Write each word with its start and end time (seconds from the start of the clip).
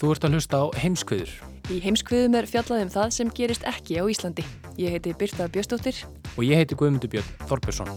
Þú 0.00 0.14
ert 0.14 0.24
að 0.24 0.32
hlusta 0.38 0.56
á 0.56 0.66
heimskviður 0.80 1.32
Í 1.68 1.76
heimskviðum 1.84 2.38
er 2.38 2.46
fjallað 2.48 2.86
um 2.86 2.88
það 2.90 3.10
sem 3.12 3.28
gerist 3.36 3.66
ekki 3.68 4.00
á 4.00 4.04
Íslandi. 4.08 4.42
Ég 4.80 4.94
heiti 4.96 5.12
Birta 5.12 5.44
Bjöstóttir. 5.52 6.00
og 6.36 6.42
ég 6.42 6.56
heiti 6.56 6.74
Guðmundur 6.74 7.10
Björn 7.12 7.28
Þorbjörnsson. 7.46 7.90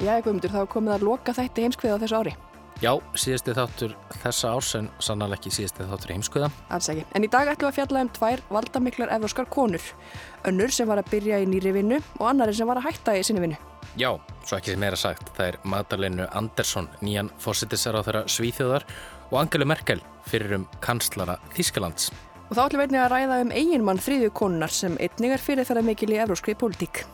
Já, 0.00 0.16
Guðmundur, 0.24 0.50
þá 0.50 0.64
komið 0.68 0.96
að 0.96 1.06
loka 1.06 1.36
þætti 1.36 1.68
heimskviða 1.68 2.00
á 2.00 2.02
þessu 2.02 2.18
ári. 2.24 2.34
Já, 2.82 2.92
síðasti 3.14 3.54
þáttur 3.54 3.94
þessa 4.24 4.52
árs 4.56 4.70
en 4.78 4.88
sannlega 5.02 5.38
ekki 5.38 5.52
síðasti 5.54 5.86
þáttur 5.88 6.14
heimskviða. 6.14 6.50
Alls 6.74 6.90
ekki. 6.92 7.04
En 7.14 7.26
í 7.26 7.30
dag 7.32 7.50
ætlum 7.52 7.68
við 7.68 7.72
að 7.72 7.78
fjalla 7.78 8.04
um 8.04 8.10
tvær 8.18 8.42
valdamiklar 8.56 9.14
evróskar 9.18 9.48
konur. 9.52 9.86
Önnur 10.48 10.74
sem 10.74 10.88
var 10.88 11.02
að 11.02 11.12
byrja 11.12 11.40
í 11.44 11.48
nýri 11.48 11.74
vinnu 11.76 12.00
og 12.18 12.26
annari 12.32 12.56
sem 12.56 12.68
var 12.68 12.80
að 12.80 12.88
hætta 12.90 13.16
í 13.18 13.24
sinni 13.26 13.44
vinnu. 13.44 13.60
Já, 14.00 14.10
svo 14.42 14.58
ekki 14.58 14.74
meira 14.80 14.98
sagt, 14.98 15.28
það 15.36 15.52
er 15.52 15.58
Madalenu 15.70 16.26
Andersson, 16.34 16.88
nýjan 17.04 17.30
fórsetisar 17.38 17.94
á 17.94 18.02
þeirra 18.02 18.24
Svíþjóðar 18.26 18.88
og 19.30 19.40
Angelu 19.44 19.68
Merkel 19.70 20.02
fyrir 20.26 20.56
um 20.58 20.68
kanslara 20.82 21.36
Þískalands. 21.54 22.10
Og 22.48 22.56
þá 22.56 22.62
ætlum 22.66 22.80
við 22.82 22.86
einnig 22.88 23.02
að 23.02 23.12
ræða 23.14 23.40
um 23.44 23.54
eiginmann 23.54 24.02
þriðju 24.04 24.34
konunar 24.36 24.72
sem 24.74 24.98
einnig 25.00 25.32
er 25.34 25.42
fyrirferða 25.42 25.84
mikil 25.86 26.12
í 26.12 26.20
evróskri 26.20 26.54
pólitík. 26.58 27.04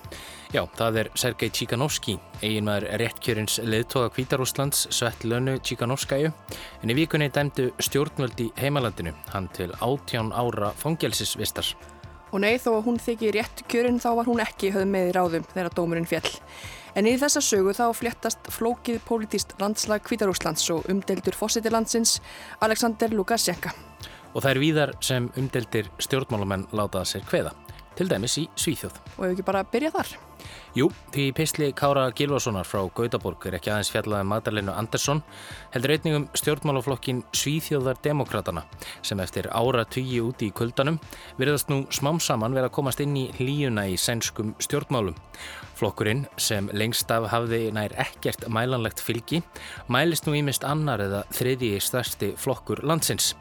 Já, 0.51 0.65
það 0.75 0.97
er 1.05 1.09
Sergei 1.15 1.53
Tchikanovski, 1.55 2.17
eiginmaður 2.43 2.89
réttkjörins 2.99 3.61
leðtoga 3.63 4.11
Kvítarúslands, 4.17 4.89
Svetlönu 4.91 5.61
Tchikanovskæju, 5.63 6.33
en 6.83 6.91
í 6.91 6.97
vikunni 6.99 7.29
dæmdu 7.31 7.69
stjórnvöld 7.79 8.43
í 8.43 8.49
heimalandinu, 8.59 9.13
hann 9.31 9.47
til 9.55 9.71
átján 9.79 10.33
ára 10.35 10.73
fangelsisvistar. 10.81 11.71
Og 12.35 12.43
nei, 12.43 12.57
þó 12.63 12.73
að 12.81 12.85
hún 12.89 12.99
þykir 13.03 13.39
rétt 13.39 13.63
kjörinn 13.71 14.03
þá 14.03 14.11
var 14.19 14.31
hún 14.31 14.43
ekki 14.43 14.73
höfð 14.75 14.91
með 14.91 15.11
í 15.11 15.15
ráðum 15.15 15.47
þegar 15.53 15.77
dómurinn 15.77 16.11
fjall. 16.11 16.33
En 16.99 17.07
í 17.07 17.15
þessa 17.19 17.43
sögu 17.43 17.75
þá 17.75 17.85
fléttast 17.95 18.51
flókið 18.51 18.99
pólitíst 19.07 19.55
landslag 19.63 20.03
Kvítarúslands 20.07 20.67
og 20.75 20.91
umdeldur 20.91 21.39
fósitilandsins 21.39 22.19
Alexander 22.67 23.15
Lukasjenka. 23.15 23.75
Og 24.35 24.43
það 24.45 24.51
er 24.53 24.63
víðar 24.63 24.95
sem 25.03 25.29
umdeldir 25.41 25.91
stjórnmálamenn 25.99 26.69
látaða 26.77 27.09
sér 27.09 27.27
kveða, 27.27 27.55
til 27.99 28.09
dæmis 28.11 28.39
í 28.39 28.49
Svíþjóð. 28.55 29.01
Og 29.19 29.25
ef 29.27 29.33
ekki 29.35 29.47
bara 29.47 29.65
byrja 29.67 29.95
þar. 29.97 30.30
Jú, 30.77 30.87
því 31.11 31.25
Písli 31.35 31.69
Kára 31.75 32.05
Gilvasonar 32.15 32.69
frá 32.69 32.85
Gautaborg 32.95 33.47
er 33.49 33.57
ekki 33.59 33.73
aðeins 33.73 33.91
fjallaði 33.91 34.29
Madalenu 34.31 34.71
Andersson, 34.71 35.23
heldur 35.75 35.97
einnig 35.97 36.19
um 36.19 36.27
stjórnmálaflokkin 36.39 37.25
Svíþjóðar 37.35 37.99
Demokratana 38.05 38.63
sem 39.03 39.19
eftir 39.25 39.51
ára 39.51 39.83
tugi 39.83 40.21
úti 40.23 40.51
í 40.51 40.55
kuldanum 40.55 41.01
virðast 41.41 41.73
nú 41.73 41.83
smám 41.91 42.23
saman 42.23 42.55
vera 42.55 42.71
að 42.71 42.77
komast 42.79 43.03
inn 43.03 43.19
í 43.19 43.27
hlíuna 43.41 43.89
í 43.91 43.99
sænskum 43.99 44.55
stjórnmálum. 44.63 45.19
Flokkurinn 45.81 46.27
sem 46.37 46.67
lengst 46.77 47.09
af 47.11 47.31
hafði 47.33 47.71
nær 47.73 47.95
ekkert 48.03 48.45
mælanlegt 48.53 49.01
fylgi 49.01 49.41
mælist 49.89 50.27
nú 50.29 50.35
ímist 50.37 50.67
annar 50.69 51.01
eða 51.01 51.23
þriðji 51.33 51.79
stærsti 51.81 52.29
flokkur 52.37 52.83
landsins. 52.85 53.33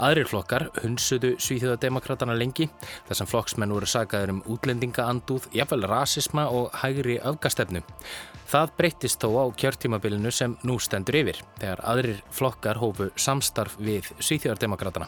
Aðrir 0.00 0.30
flokkar 0.30 0.70
hunsuðu 0.80 1.34
Svíþjóðademokratana 1.36 2.34
lengi 2.38 2.70
þar 3.08 3.18
sem 3.20 3.28
flokksmenn 3.28 3.74
voru 3.76 3.88
sagaður 3.88 4.32
um 4.36 4.40
útlendingaandúð, 4.54 5.50
jafnvel 5.52 5.84
rasisma 5.90 6.41
og 6.50 6.72
hægri 6.82 7.18
öfgastefnu. 7.20 7.82
Það 8.52 8.72
breyttist 8.76 9.22
þó 9.22 9.28
á 9.40 9.44
kjörtímabilinu 9.56 10.30
sem 10.34 10.58
nú 10.68 10.74
stendur 10.82 11.16
yfir 11.22 11.38
þegar 11.60 11.80
aðrir 11.88 12.18
flokkar 12.36 12.80
hófu 12.82 13.06
samstarf 13.16 13.78
við 13.80 14.10
Svíþjóðardemokratana. 14.18 15.06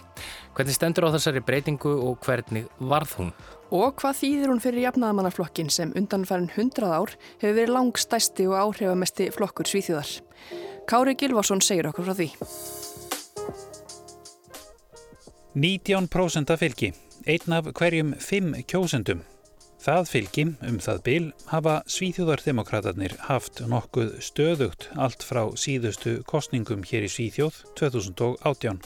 Hvernig 0.57 0.79
stendur 0.79 1.11
á 1.11 1.15
þessari 1.17 1.43
breytingu 1.45 1.93
og 2.07 2.25
hvernig 2.25 2.71
varð 2.81 3.13
hún? 3.19 3.35
Og 3.69 3.93
hvað 4.01 4.17
þýðir 4.23 4.53
hún 4.55 4.63
fyrir 4.65 4.87
jafnaðamannaflokkin 4.87 5.69
sem 5.69 5.93
undanfærin 5.99 6.49
100 6.55 6.89
ár 6.89 7.13
hefur 7.43 7.59
verið 7.59 7.75
langstæsti 7.75 8.49
og 8.49 8.57
áhrifamesti 8.63 9.29
flokkur 9.35 9.69
Svíþjóðar? 9.69 10.15
Kári 10.89 11.17
Gilvason 11.21 11.61
segir 11.61 11.91
okkur 11.93 12.09
frá 12.09 12.17
því. 12.17 12.31
19% 15.55 16.51
af 16.51 16.65
fylgi, 16.65 16.95
einn 17.29 17.53
af 17.61 17.69
hverjum 17.77 18.17
fimm 18.19 18.57
kjósendum. 18.65 19.21
Það 19.85 20.07
fylgi, 20.09 20.43
um 20.65 20.77
það 20.81 21.01
bil, 21.05 21.25
hafa 21.51 21.73
Svíþjóðardemokraterni 21.93 23.11
haft 23.27 23.59
nokkuð 23.69 24.15
stöðugt 24.25 24.87
allt 24.97 25.27
frá 25.29 25.43
síðustu 25.61 26.15
kostningum 26.25 26.87
hér 26.89 27.05
í 27.05 27.11
Svíþjóð 27.13 27.59
2018. 27.77 28.81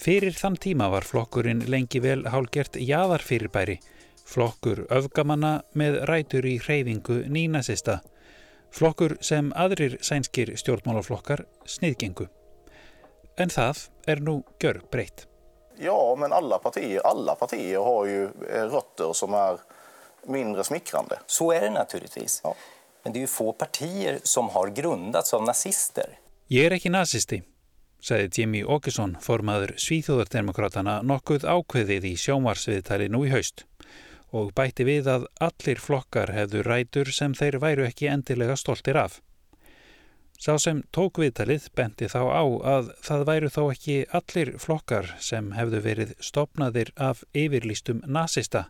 Fyrir 0.00 0.32
þann 0.38 0.56
tíma 0.64 0.88
var 0.94 1.04
flokkurinn 1.04 1.66
lengi 1.68 2.00
vel 2.00 2.24
hálgert 2.32 2.80
jaðarfyrirbæri, 2.80 3.76
flokkur 4.24 4.86
öfgamanna 4.96 5.52
með 5.76 6.00
rætur 6.08 6.48
í 6.48 6.56
hreyfingu 6.56 7.26
nínasista, 7.28 8.00
flokkur 8.72 9.18
sem 9.20 9.52
aðrir 9.52 10.00
sænskir 10.00 10.56
stjórnmálaflokkar 10.56 11.44
sniðgengu. 11.68 12.30
En 13.36 13.52
það 13.52 13.90
er 14.08 14.24
nú 14.24 14.40
gjör 14.56 14.86
breytt. 14.88 15.28
Ja, 15.78 16.16
men 16.18 16.32
alla 16.32 16.58
partier, 16.58 17.00
alla 17.06 17.34
partier 17.34 17.78
har 17.78 18.06
ju 18.06 18.24
eh, 18.24 18.62
rötter 18.62 19.12
som 19.12 19.34
är 19.34 19.58
mindre 20.26 20.64
smickrande. 20.64 21.18
Så 21.26 21.52
är 21.52 21.60
det 21.60 21.70
naturligtvis. 21.70 22.42
Men 23.02 23.12
det 23.12 23.18
är 23.18 23.20
ju 23.20 23.26
få 23.26 23.52
partier 23.52 24.20
som 24.22 24.48
har 24.48 24.68
grundats 24.68 25.34
av 25.34 25.42
nazister. 25.42 26.18
Ég 26.48 26.68
er 26.68 26.76
ekki 26.76 26.90
nazisti, 26.94 27.40
sagði 27.98 28.28
Jimmy 28.40 28.60
Åkesson, 28.62 29.16
formaður 29.18 29.72
Svíþjóðardemokratana 29.82 31.00
nokkuð 31.02 31.42
ákveðið 31.42 32.06
í 32.06 32.12
sjónvarsviðtali 32.22 33.08
nú 33.10 33.24
í 33.26 33.32
haust 33.34 33.64
og 34.34 34.52
bætti 34.54 34.86
við 34.86 35.08
að 35.10 35.26
allir 35.42 35.80
flokkar 35.82 36.32
hefðu 36.34 36.62
rætur 36.66 37.10
sem 37.14 37.34
þeir 37.34 37.58
væru 37.62 37.86
ekki 37.86 38.10
endilega 38.10 38.56
stoltir 38.58 38.98
af. 39.00 39.20
Sá 40.36 40.58
sem 40.60 40.82
tók 40.92 41.18
viðtalið 41.22 41.70
benti 41.74 42.08
þá 42.12 42.20
á 42.28 42.44
að 42.76 42.90
það 43.02 43.22
væru 43.30 43.48
þó 43.50 43.62
ekki 43.72 43.96
allir 44.14 44.50
flokkar 44.60 45.08
sem 45.18 45.52
hefðu 45.56 45.80
verið 45.84 46.12
stopnaðir 46.20 46.92
af 47.00 47.24
yfirlýstum 47.32 48.02
nazista 48.06 48.66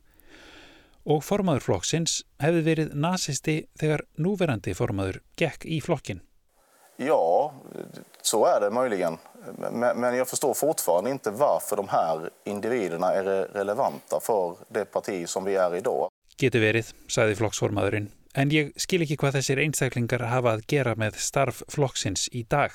og 1.07 1.23
formaður 1.27 1.67
flokksins 1.67 2.21
hefði 2.43 2.63
verið 2.67 2.95
nazisti 2.99 3.57
þegar 3.79 4.07
núverandi 4.19 4.75
formaður 4.75 5.21
gekk 5.39 5.67
í 5.67 5.81
flokkin. 5.83 6.23
Ja, 6.99 7.53
så 8.23 8.47
är 8.47 8.61
det 8.61 8.71
möjligen. 8.71 9.19
Men, 9.59 10.01
men 10.01 10.17
jag 10.17 10.29
förstår 10.29 10.55
fortfarande 10.55 11.11
inte 11.11 11.31
varför 11.31 11.77
de 11.77 11.89
här 11.89 12.31
individerna 12.45 13.13
är 13.15 13.25
re- 13.25 13.53
relevanta 13.53 14.21
för 14.21 14.57
det 14.69 14.85
parti 14.85 15.29
som 15.29 15.45
vi 15.45 15.55
är 15.57 15.75
idag. 15.77 16.09
Getur 16.37 16.61
verið, 16.61 16.91
sagði 17.09 17.37
flokksformaðurinn, 17.39 18.11
en 18.37 18.53
ég 18.53 18.75
skil 18.77 19.01
ekki 19.05 19.17
hvað 19.21 19.39
þessir 19.39 19.63
einstaklingar 19.65 20.27
hafa 20.29 20.57
að 20.57 20.67
gera 20.69 20.93
með 20.99 21.17
starf 21.23 21.63
flokksins 21.73 22.29
í 22.37 22.45
dag. 22.49 22.75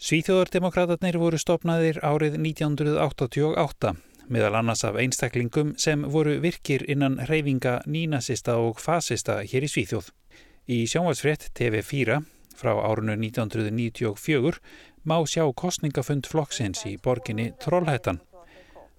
Svíþjóðardemokratatnir 0.00 1.18
voru 1.20 1.36
stopnaðir 1.36 1.98
árið 2.00 2.38
1988, 2.40 3.92
meðal 4.32 4.54
annars 4.62 4.84
af 4.88 4.96
einstaklingum 4.96 5.74
sem 5.76 6.06
voru 6.08 6.38
virkir 6.40 6.86
innan 6.88 7.18
reyfinga 7.28 7.82
nínasista 7.84 8.56
og 8.56 8.80
fasista 8.80 9.42
hér 9.44 9.66
í 9.66 9.68
Svíþjóð. 9.68 10.08
Í 10.72 10.86
sjónvarsfrétt 10.88 11.50
TV4 11.58 12.22
frá 12.56 12.72
árunu 12.80 13.18
1994 13.18 14.56
má 15.04 15.18
sjá 15.28 15.44
kostningafund 15.52 16.28
flokksins 16.30 16.86
í 16.88 16.96
borginni 16.96 17.50
Trollhættan. 17.60 18.22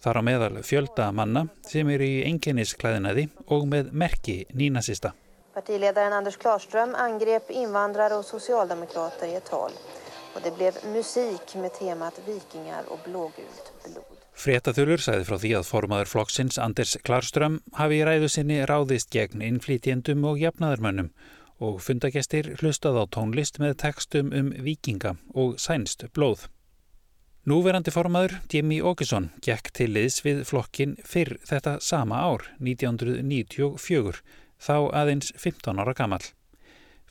Þar 0.02 0.18
á 0.18 0.22
meðal 0.26 0.62
fjölda 0.66 1.10
manna 1.14 1.48
sem 1.66 1.90
eru 1.94 2.06
í 2.06 2.22
enginnisklæðinaði 2.30 3.28
og 3.54 3.68
með 3.70 3.90
merki 3.94 4.44
nínasista. 4.54 5.16
Partiledaren 5.54 6.14
Anders 6.14 6.38
Klarström 6.38 6.96
angrep 6.96 7.52
invandrare 7.52 8.16
och 8.16 8.26
socialdemokrater 8.26 9.28
i 9.28 9.36
ett 9.36 9.46
tal. 9.46 9.72
Och 10.36 10.42
det 10.44 10.56
blev 10.56 10.74
musik 10.94 11.56
med 11.56 11.74
temat 11.74 12.20
vikingar 12.28 12.84
och 12.88 13.00
blågult 13.06 13.74
blod. 13.84 14.18
Fréttaþulur 14.42 15.02
sæði 15.04 15.26
frá 15.28 15.38
því 15.38 15.52
að 15.60 15.68
formaður 15.68 16.10
flokksins 16.10 16.58
Anders 16.58 16.96
Klarström 17.06 17.60
hafi 17.78 18.00
í 18.00 18.06
ræðu 18.08 18.30
sinni 18.32 18.62
ráðist 18.66 19.12
gegn 19.14 19.44
innflýtjendum 19.46 20.24
og 20.26 20.40
jafnaðarmönnum 20.42 21.12
og 21.62 21.82
fundagestir 21.86 22.56
hlustað 22.62 22.98
á 22.98 23.06
tónlist 23.12 23.60
með 23.62 23.76
tekstum 23.84 24.32
um 24.34 24.50
vikinga 24.66 25.18
og 25.36 25.60
sænst 25.62 26.08
blóð. 26.16 26.48
Núverandi 27.46 27.94
formaður 27.94 28.38
Jimmy 28.54 28.80
Åkesson 28.86 29.32
gekk 29.46 29.72
til 29.78 29.92
liðs 29.94 30.20
við 30.26 30.42
flokkin 30.46 30.96
fyrr 31.06 31.36
þetta 31.46 31.80
sama 31.82 32.24
ár, 32.24 32.48
1994, 32.62 34.22
þá 34.62 34.76
aðeins 35.02 35.34
15 35.38 35.82
ára 35.82 35.96
gammal. 35.98 36.22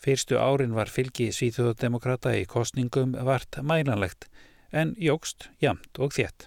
Fyrstu 0.01 0.39
árin 0.41 0.73
var 0.73 0.89
fylgi 0.89 1.29
Svíþjóðademokrata 1.35 2.33
í 2.39 2.47
kostningum 2.49 3.13
vart 3.27 3.59
mælanlegt 3.61 4.31
en 4.73 4.95
jógst 4.97 5.51
jamt 5.61 5.99
og 5.99 6.15
þétt. 6.17 6.47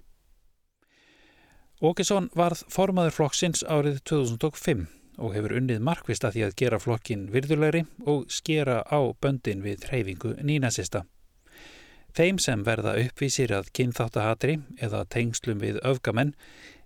Åkesson 1.83 2.29
varð 2.33 2.63
formaður 2.71 3.17
flokksins 3.17 3.65
árið 3.67 3.99
2005 4.07 4.85
og 5.19 5.33
hefur 5.35 5.57
unnið 5.59 5.83
markvist 5.83 6.23
að 6.25 6.37
því 6.37 6.45
að 6.47 6.55
gera 6.61 6.79
flokkin 6.79 7.25
virðulegri 7.33 7.83
og 8.07 8.23
skera 8.31 8.79
á 8.87 8.99
böndin 9.21 9.61
við 9.65 9.83
hreyfingu 9.89 10.37
nínasista. 10.41 11.03
Þeim 12.13 12.39
sem 12.39 12.63
verða 12.65 12.95
uppvísir 13.01 13.51
að 13.53 13.71
kynþáttahatri 13.73 14.59
eða 14.79 15.03
tengslum 15.09 15.61
við 15.61 15.79
öfgamenn 15.83 16.35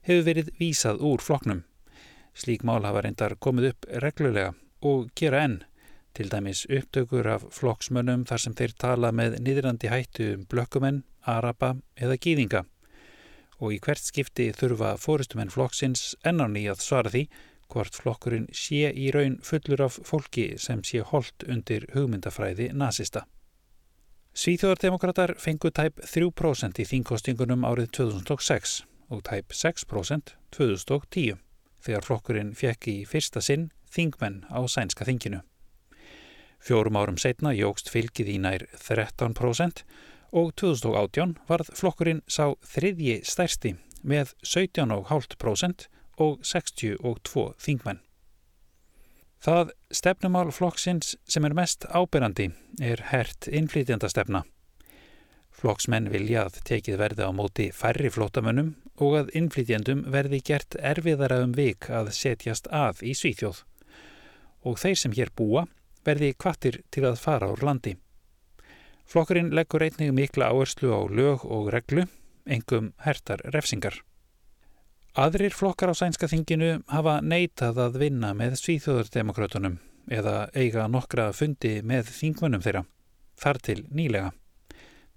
hefur 0.08 0.28
verið 0.28 0.52
vísað 0.60 1.04
úr 1.04 1.24
flokknum. 1.24 1.67
Slík 2.38 2.62
mál 2.68 2.86
hafa 2.86 3.02
reyndar 3.02 3.34
komið 3.42 3.72
upp 3.72 3.88
reglulega 4.04 4.54
og 4.86 5.10
gera 5.18 5.42
enn 5.48 5.62
til 6.18 6.30
dæmis 6.30 6.64
upptökur 6.70 7.28
af 7.30 7.46
flokksmönnum 7.54 8.26
þar 8.30 8.42
sem 8.44 8.56
þeir 8.58 8.74
tala 8.82 9.12
með 9.14 9.38
niðrandi 9.46 9.90
hættu 9.90 10.28
um 10.36 10.46
blökkumenn, 10.50 11.04
araba 11.26 11.76
eða 11.98 12.18
gýðinga. 12.22 12.64
Og 13.62 13.74
í 13.74 13.80
hvert 13.82 14.02
skipti 14.06 14.52
þurfa 14.54 14.96
fórustumenn 15.02 15.54
flokksins 15.54 16.16
ennáni 16.26 16.68
að 16.70 16.84
svara 16.86 17.14
því 17.14 17.24
hvort 17.74 17.98
flokkurinn 17.98 18.48
sé 18.54 18.92
í 18.94 19.10
raun 19.14 19.40
fullur 19.46 19.84
af 19.88 19.98
fólki 20.10 20.48
sem 20.62 20.84
sé 20.86 21.02
holdt 21.06 21.46
undir 21.50 21.90
hugmyndafræði 21.94 22.70
nazista. 22.74 23.26
Svíþjóðardemokrater 24.38 25.34
fengu 25.42 25.74
tæp 25.74 26.02
3% 26.06 26.82
í 26.82 26.86
þingkostingunum 26.86 27.66
árið 27.66 27.92
2006 27.98 28.80
og 29.10 29.26
tæp 29.26 29.58
6% 29.58 30.38
2010 30.54 31.47
þegar 31.88 32.06
flokkurinn 32.06 32.54
fekk 32.58 32.90
í 32.92 32.98
fyrsta 33.08 33.42
sinn 33.44 33.70
þingmenn 33.94 34.44
á 34.52 34.60
sænska 34.68 35.08
þinginu. 35.08 35.42
Fjórum 36.60 36.98
árum 37.00 37.18
setna 37.22 37.54
jógst 37.56 37.92
fylgið 37.94 38.34
í 38.34 38.38
nær 38.44 38.66
13% 38.76 39.84
og 40.36 40.52
2018 40.60 41.38
varð 41.48 41.70
flokkurinn 41.78 42.24
sá 42.28 42.52
þriðji 42.66 43.22
stærsti 43.24 43.76
með 44.04 44.34
17,5% 44.44 45.88
og 46.18 46.44
62 46.44 47.48
þingmenn. 47.62 48.02
Það 49.38 49.72
stefnumál 49.94 50.50
flokksins 50.52 51.14
sem 51.30 51.46
er 51.46 51.54
mest 51.58 51.86
ábyrrandi 51.94 52.50
er 52.82 53.04
hert 53.12 53.48
innflytjandastefna. 53.48 54.42
Flokksmenn 55.58 56.10
vilja 56.14 56.48
að 56.48 56.58
tekið 56.66 56.98
verði 57.02 57.30
á 57.30 57.32
móti 57.34 57.70
færri 57.74 58.10
flótamönnum 58.14 58.74
og 58.98 59.16
að 59.20 59.32
innflytjandum 59.38 60.04
verði 60.14 60.42
gert 60.46 60.78
erfiðara 60.82 61.40
um 61.46 61.54
vik 61.58 61.90
að 61.94 62.12
setjast 62.18 62.70
að 62.74 63.04
í 63.06 63.14
Svíþjóð. 63.18 63.62
Og 64.66 64.80
þeir 64.82 64.98
sem 65.04 65.16
hér 65.18 65.32
búa 65.38 65.68
verði 66.08 66.34
kvattir 66.34 66.82
til 66.92 67.06
að 67.10 67.22
fara 67.22 67.52
úr 67.54 67.64
landi. 67.68 67.96
Flokkurinn 69.08 69.54
leggur 69.56 69.86
einnig 69.86 70.12
mikla 70.16 70.50
áherslu 70.52 70.92
á 70.92 71.02
lög 71.08 71.46
og 71.46 71.70
reglu, 71.72 72.08
engum 72.46 72.92
hertar 73.06 73.44
refsingar. 73.54 74.02
Aðrir 75.18 75.56
flokkar 75.56 75.94
á 75.94 75.96
sænska 75.98 76.28
þinginu 76.30 76.82
hafa 76.92 77.20
neitað 77.22 77.80
að 77.86 78.02
vinna 78.04 78.34
með 78.38 78.58
svíþjóðardemokrátunum 78.62 79.80
eða 80.12 80.36
eiga 80.54 80.88
nokkra 80.92 81.32
fundi 81.34 81.80
með 81.84 82.12
þingmönnum 82.20 82.64
þeirra, 82.64 82.84
þar 83.40 83.62
til 83.64 83.80
nýlega. 83.90 84.34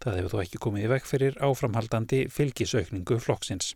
Það 0.01 0.17
hefur 0.17 0.33
þó 0.33 0.43
ekki 0.43 0.61
komið 0.65 0.85
í 0.87 0.91
vekk 0.95 1.09
fyrir 1.09 1.35
áframhaldandi 1.45 2.21
fylgisaukningu 2.33 3.19
flokksins. 3.21 3.75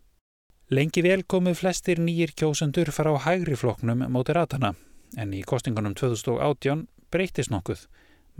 Lengi 0.73 1.03
vel 1.05 1.21
komuð 1.29 1.59
flestir 1.59 1.99
nýjir 2.01 2.33
kjósendur 2.33 2.89
fara 2.89 3.13
á 3.13 3.21
hægri 3.27 3.53
flokknum 3.53 4.01
móti 4.09 4.33
ratana, 4.33 4.73
en 5.17 5.33
í 5.37 5.43
kostingunum 5.45 5.93
2018 5.93 6.87
breytist 7.13 7.53
nokkuð. 7.53 7.85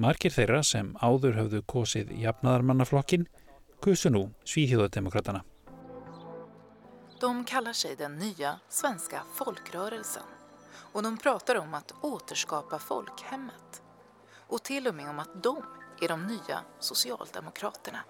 Markir 0.02 0.34
þeirra 0.34 0.64
sem 0.66 0.96
áður 0.98 1.38
höfðu 1.38 1.62
kosið 1.70 2.16
jafnaðarmannaflokkin 2.24 3.28
kusu 3.80 4.10
nú 4.10 4.32
Svíþjóðademokratana. 4.50 5.46
De 7.22 7.30
kallar 7.46 7.74
sig 7.74 7.98
den 7.98 8.18
nya 8.18 8.60
svenska 8.70 9.22
folkrörelsen 9.38 10.24
och 10.94 11.04
de 11.04 11.18
pratar 11.18 11.56
om 11.56 11.74
att 11.74 11.94
återskapa 12.02 12.80
folkhemmet 12.80 13.82
och 14.48 14.64
till 14.64 14.88
och 14.88 14.96
med 14.96 15.10
om 15.10 15.20
att 15.20 15.44
de 15.44 15.64
er 16.02 16.14
de 16.14 16.18
nya 16.20 16.62
socialdemokraterna. 16.80 18.04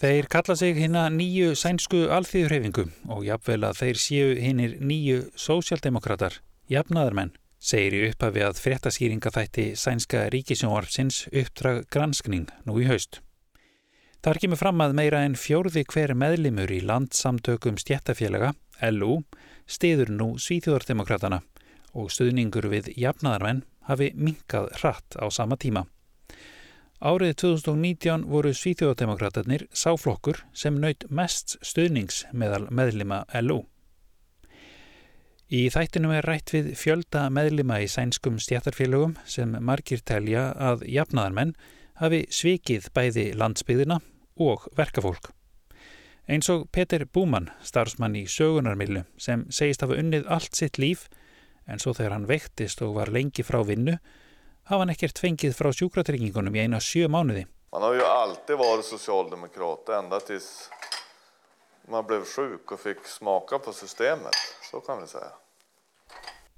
Þeir 0.00 0.26
kalla 0.32 0.56
sig 0.56 0.78
hérna 0.78 1.08
nýju 1.12 1.52
sænsku 1.58 2.06
alþýðurhefingu 2.16 2.86
og 3.12 3.26
jafnvel 3.26 3.66
að 3.68 3.80
þeir 3.82 3.98
séu 4.00 4.30
hinnir 4.40 4.78
nýju 4.80 5.18
sósjaldemokrater, 5.36 6.38
jafnaðarmenn 6.72 7.34
segir 7.62 7.98
í 7.98 8.06
upphafi 8.08 8.42
að 8.42 8.60
fréttaskýringaþætti 8.62 9.66
sænska 9.78 10.24
ríkisjónvarpsins 10.32 11.26
uppdrag 11.28 11.84
granskning 11.92 12.48
nú 12.64 12.78
í 12.80 12.88
haust. 12.88 13.20
Þar 14.22 14.38
kemur 14.38 14.60
fram 14.60 14.80
að 14.80 14.96
meira 14.96 15.20
en 15.26 15.36
fjórði 15.38 15.84
hver 15.92 16.14
meðlimur 16.14 16.70
í 16.70 16.80
landsamtökum 16.86 17.78
stjættafélaga, 17.82 18.52
LU, 18.88 19.20
stiður 19.66 20.12
nú 20.14 20.28
Svíþjóðardemokratana 20.38 21.42
og 21.92 22.10
stuðningur 22.14 22.70
við 22.72 22.92
jafnaðarmenn 22.96 23.64
hafi 23.88 24.12
minkað 24.14 24.70
hratt 24.80 25.16
á 25.18 25.26
sama 25.30 25.56
tíma. 25.56 25.86
Árið 27.02 27.34
2019 27.42 28.28
voru 28.30 28.52
Svíþjóðardemokratarnir 28.54 29.66
sáflokkur 29.74 30.44
sem 30.54 30.76
naut 30.78 31.02
mest 31.10 31.56
stuðnings 31.58 32.22
meðal 32.30 32.68
meðlima 32.70 33.24
LU. 33.42 33.64
Í 35.52 35.66
þættinum 35.74 36.14
er 36.14 36.24
rætt 36.24 36.54
við 36.54 36.70
fjölda 36.78 37.26
meðlima 37.34 37.80
í 37.82 37.88
sænskum 37.90 38.38
stjættarfélögum 38.40 39.18
sem 39.28 39.50
margir 39.60 40.00
telja 40.06 40.52
að 40.54 40.86
jafnaðarmenn 40.88 41.56
hafi 42.00 42.22
svikið 42.32 42.86
bæði 42.94 43.26
landsbyðina 43.36 43.98
og 44.40 44.68
verkafólk. 44.78 45.32
Eins 46.30 46.48
og 46.54 46.68
Peter 46.72 47.02
Búmann, 47.04 47.50
starfsmann 47.66 48.14
í 48.16 48.28
sögunarmillu, 48.30 49.02
sem 49.18 49.42
segist 49.50 49.82
hafa 49.82 49.98
unnið 49.98 50.30
allt 50.30 50.54
sitt 50.54 50.78
líf, 50.78 51.08
en 51.66 51.82
svo 51.82 51.94
þegar 51.96 52.16
hann 52.16 52.28
vektist 52.30 52.82
og 52.82 52.96
var 52.98 53.12
lengi 53.12 53.44
frá 53.46 53.60
vinnu, 53.66 53.98
hafa 54.68 54.82
hann 54.82 54.92
ekkert 54.94 55.20
fengið 55.22 55.56
frá 55.58 55.72
sjúkratryggingunum 55.74 56.56
í 56.56 56.64
eina 56.64 56.80
sjö 56.82 57.10
mánuði. 57.10 57.46
Man 57.72 57.82
har 57.82 57.94
ju 57.94 58.04
alltid 58.04 58.58
varit 58.58 58.84
socialdemokrat 58.84 59.88
ända 59.88 60.20
tills 60.20 60.70
man 61.88 62.06
blev 62.06 62.24
sjuk 62.24 62.72
och 62.72 62.80
fick 62.80 63.06
smaka 63.06 63.58
på 63.58 63.72
systemet, 63.72 64.36
så 64.70 64.80
kan 64.80 65.00
vi 65.00 65.06
säga. 65.06 65.32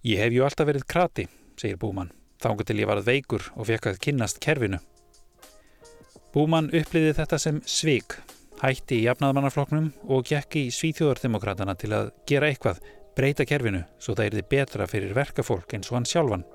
Ég 0.02 0.18
hef 0.18 0.32
ju 0.32 0.44
alltaf 0.44 0.68
verið 0.68 0.84
krati, 0.84 1.28
segir 1.56 1.78
Búmann, 1.80 2.10
þángu 2.42 2.66
til 2.66 2.82
ég 2.82 2.88
varð 2.90 3.06
veikur 3.08 3.46
og 3.56 3.68
fekk 3.70 3.86
að 3.88 4.00
kynnast 4.04 4.40
kerfinu. 4.44 4.82
Búmann 6.34 6.68
uppliði 6.74 7.14
þetta 7.16 7.38
sem 7.40 7.62
svik, 7.64 8.18
hætti 8.60 8.98
í 8.98 9.06
jafnaðmannarfloknum 9.06 9.92
og 10.10 10.26
gekk 10.28 10.58
í 10.60 10.64
svíþjóðardemokratana 10.74 11.76
til 11.78 11.94
að 11.96 12.10
gera 12.28 12.50
eitthvað, 12.50 12.82
breyta 13.16 13.46
kerfinu, 13.46 13.84
svo 13.98 14.14
það 14.14 14.30
erði 14.30 14.44
betra 14.50 14.86
fyrir 14.90 15.14
verkafólk 15.16 15.74
eins 15.76 15.90
og 15.90 15.98
hann 15.98 16.08
sjálfan. 16.08 16.46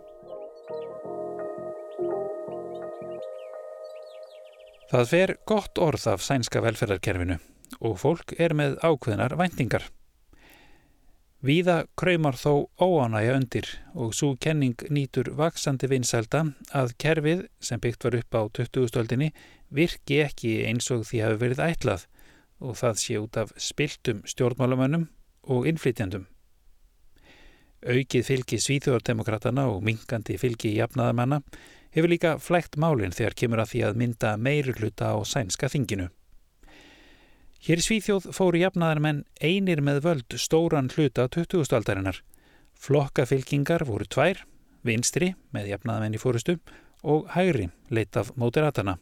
Það 4.90 5.06
fer 5.12 5.36
gott 5.46 5.78
orð 5.78 6.08
af 6.10 6.24
sænska 6.26 6.64
velferðarkerfinu 6.66 7.38
og 7.86 8.00
fólk 8.02 8.34
er 8.42 8.56
með 8.58 8.80
ákveðnar 8.82 9.36
væntingar. 9.38 9.84
Víða 11.46 11.86
kraumar 11.96 12.36
þó 12.36 12.68
óánægja 12.82 13.36
undir 13.38 13.68
og 13.94 14.16
svo 14.18 14.34
kenning 14.42 14.82
nýtur 14.92 15.30
vaksandi 15.38 15.88
vinsælda 15.88 16.42
að 16.76 16.96
kerfið 17.00 17.46
sem 17.64 17.80
byggt 17.80 18.04
var 18.08 18.18
upp 18.18 18.36
á 18.36 18.42
2000-öldinni 18.58 19.30
virki 19.72 20.20
ekki 20.26 20.58
eins 20.68 20.90
og 20.92 21.06
því 21.08 21.22
hafi 21.24 21.40
verið 21.46 21.64
ætlað 21.70 22.10
og 22.60 22.76
það 22.82 23.00
sé 23.06 23.22
út 23.22 23.40
af 23.40 23.54
spiltum 23.56 24.26
stjórnmálamönnum 24.28 25.08
og 25.48 25.70
innflytjandum. 25.70 26.28
Aukið 27.80 28.26
fylgi 28.28 28.58
svíþjóðardemokratana 28.60 29.70
og 29.72 29.84
mingandi 29.88 30.36
fylgi 30.36 30.74
jafnaðamanna 30.76 31.40
hefur 31.96 32.12
líka 32.12 32.34
flægt 32.44 32.76
málinn 32.76 33.16
þegar 33.16 33.36
kemur 33.40 33.62
að 33.64 33.72
því 33.72 33.84
að 33.88 34.00
mynda 34.02 34.34
meiri 34.38 34.74
hluta 34.76 35.14
á 35.16 35.18
sænska 35.24 35.70
þinginu. 35.72 36.10
Hér 37.64 37.80
í 37.80 37.84
Svíþjóð 37.84 38.30
fóru 38.36 38.60
jafnaðar 38.60 39.00
menn 39.04 39.24
einir 39.40 39.82
með 39.84 40.02
völd 40.04 40.36
stóran 40.40 40.92
hluta 40.92 41.28
20. 41.28 41.72
aldarinnar. 41.76 42.22
Flokkafylkingar 42.80 43.84
voru 43.88 44.08
tvær, 44.08 44.46
vinstri 44.84 45.34
með 45.56 45.74
jafnaðamenn 45.74 46.16
í 46.16 46.22
fórustu 46.22 46.56
og 47.04 47.28
hægri 47.36 47.70
leitt 47.92 48.20
af 48.20 48.32
mótiratana. 48.40 48.98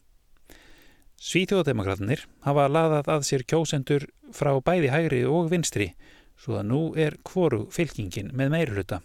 Svíþjóðdemokraterniir 1.18 2.28
hafa 2.46 2.68
laðað 2.70 3.10
að 3.10 3.26
sér 3.26 3.42
kjósendur 3.42 4.06
frá 4.34 4.52
bæði 4.62 4.90
hægri 4.94 5.24
og 5.26 5.50
vinstri 5.50 5.92
svo 6.38 6.58
að 6.60 6.68
nú 6.70 6.80
er 6.96 7.18
kvoru 7.26 7.66
fylkingin 7.74 8.32
með 8.36 8.52
meiruluta. 8.54 9.00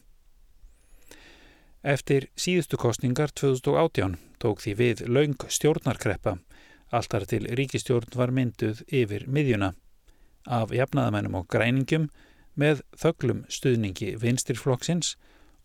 Eftir 1.84 2.30
síðustu 2.40 2.78
kostningar 2.80 3.34
2018 3.36 4.16
tók 4.40 4.62
því 4.64 4.74
við 4.80 5.02
laung 5.10 5.48
stjórnarkreppa, 5.52 6.38
alltar 6.96 7.26
til 7.28 7.48
ríkistjórn 7.60 8.16
var 8.16 8.32
mynduð 8.32 8.86
yfir 8.88 9.26
miðjuna, 9.28 9.74
af 10.48 10.72
jafnaðamennum 10.76 11.42
og 11.42 11.50
græningum 11.52 12.10
með 12.60 12.84
þöglum 13.00 13.44
stuðningi 13.52 14.14
vinstirflokksins 14.22 15.16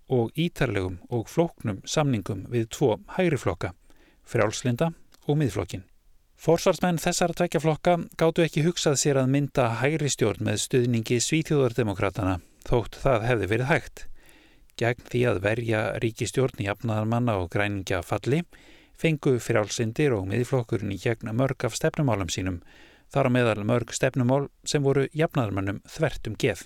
og 0.08 0.32
ítarlegum 0.38 0.98
og 1.12 1.28
flóknum 1.28 1.82
samningum 1.84 2.46
við 2.50 2.70
tvo 2.72 2.96
hægriflokka, 3.18 3.75
frjálslinda 4.25 4.92
og 5.26 5.38
miðflokkin. 5.42 5.88
Forsvarsmenn 6.38 7.00
þessar 7.02 7.33
tvekjaflokka 7.35 7.97
gáttu 8.21 8.45
ekki 8.45 8.62
hugsað 8.62 9.00
sér 9.00 9.18
að 9.18 9.33
mynda 9.33 9.64
hægri 9.80 10.07
stjórn 10.12 10.45
með 10.47 10.61
stuðningi 10.62 11.18
svíþjóðardemokratana 11.25 12.37
þótt 12.68 13.00
það 13.02 13.26
hefði 13.26 13.49
verið 13.50 13.71
hægt. 13.73 14.02
Gegn 14.78 15.09
því 15.11 15.23
að 15.33 15.40
verja 15.42 15.80
ríkistjórn 16.04 16.62
í 16.62 16.68
jafnaðarmanna 16.68 17.35
og 17.42 17.50
græningja 17.50 18.04
falli 18.07 18.45
fengu 18.99 19.35
frjálsindir 19.42 20.14
og 20.14 20.30
miðflokkurinn 20.30 20.95
í 20.95 21.00
gegn 21.02 21.35
mörg 21.38 21.66
af 21.66 21.75
stefnumálum 21.78 22.30
sínum, 22.30 22.62
þar 23.11 23.30
á 23.30 23.35
meðal 23.35 23.66
mörg 23.66 23.90
stefnumál 23.95 24.49
sem 24.62 24.87
voru 24.87 25.09
jafnaðarmannum 25.18 25.83
þvert 25.90 26.30
um 26.30 26.38
geð. 26.38 26.64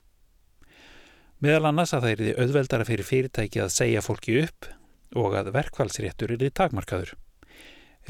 Meðal 1.40 1.72
annars 1.72 1.96
að 1.96 2.04
það 2.04 2.12
er 2.12 2.22
því 2.22 2.36
auðveldara 2.44 2.88
fyrir 2.92 3.08
fyrirtæki 3.08 3.64
að 3.64 3.74
segja 3.80 4.04
fólki 4.04 4.40
upp 4.44 4.68
og 5.16 5.36
að 5.40 5.52
verkfallsréttur 5.56 6.36
er 6.36 6.44
því 6.44 6.56
takmarkaður. 6.60 7.16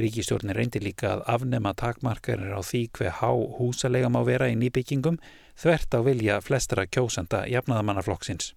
Ríkistjórnir 0.01 0.57
reyndi 0.57 0.81
líka 0.81 1.11
að 1.17 1.23
afnema 1.35 1.75
takmarkarir 1.77 2.55
á 2.57 2.61
því 2.65 2.87
hver 2.97 3.13
há 3.21 3.31
húsalega 3.59 4.09
má 4.09 4.23
vera 4.25 4.49
í 4.49 4.57
nýbyggingum 4.57 5.19
þvert 5.61 5.93
á 5.93 6.01
vilja 6.07 6.41
flestra 6.41 6.87
kjósanda 6.87 7.45
jafnaðamannaflokksins. 7.53 8.55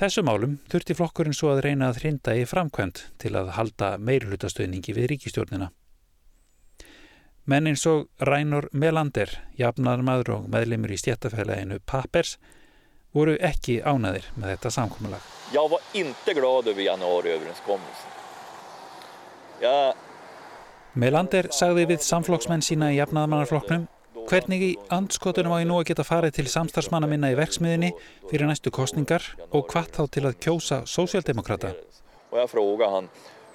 Þessum 0.00 0.30
álum 0.32 0.56
þurfti 0.72 0.96
flokkurinn 0.96 1.36
svo 1.36 1.52
að 1.52 1.60
reyna 1.66 1.90
að 1.92 2.00
hrinda 2.00 2.34
í 2.40 2.46
framkvæmt 2.48 3.04
til 3.20 3.34
að 3.36 3.52
halda 3.58 3.92
meirhlutastöðningi 4.00 4.96
við 4.96 5.10
ríkistjórnina. 5.12 5.68
Menn 7.44 7.68
eins 7.68 7.84
og 7.90 8.06
Rænor 8.22 8.68
Melander, 8.72 9.28
jafnaðarmadur 9.58 10.36
og 10.38 10.48
meðlemur 10.48 10.94
í 10.94 10.98
stjættafæleginu 11.02 11.80
Pappers, 11.84 12.38
voru 13.12 13.36
ekki 13.44 13.82
ánaðir 13.84 14.30
með 14.38 14.54
þetta 14.54 14.72
samkómulag. 14.78 15.28
Ég 15.52 15.68
var 15.74 15.84
inte 15.92 16.34
glad 16.38 16.70
over 16.70 16.82
januari 16.86 17.36
Melander 20.92 21.48
sagði 21.54 21.86
við 21.92 22.02
samflokksmenn 22.04 22.64
sína 22.66 22.90
í 22.92 22.98
jafnaðamannarflokknum 22.98 23.86
hvernig 24.28 24.62
í 24.64 24.70
andskotunum 24.92 25.54
á 25.54 25.62
ég 25.62 25.68
nú 25.70 25.78
að 25.78 25.88
geta 25.92 26.06
farið 26.06 26.36
til 26.38 26.48
samstarfsmanna 26.50 27.08
minna 27.10 27.30
í 27.32 27.38
verksmiðinni 27.38 27.92
fyrir 28.30 28.48
næstu 28.48 28.72
kostningar 28.74 29.24
og 29.50 29.66
hvað 29.70 29.90
þá 29.96 30.02
til 30.14 30.24
að 30.28 30.38
kjósa 30.44 30.82
sósjaldemokrata. 30.88 31.72
Og 32.32 32.38
ég 32.40 32.50
fråga 32.50 32.90
hann, 32.92 33.08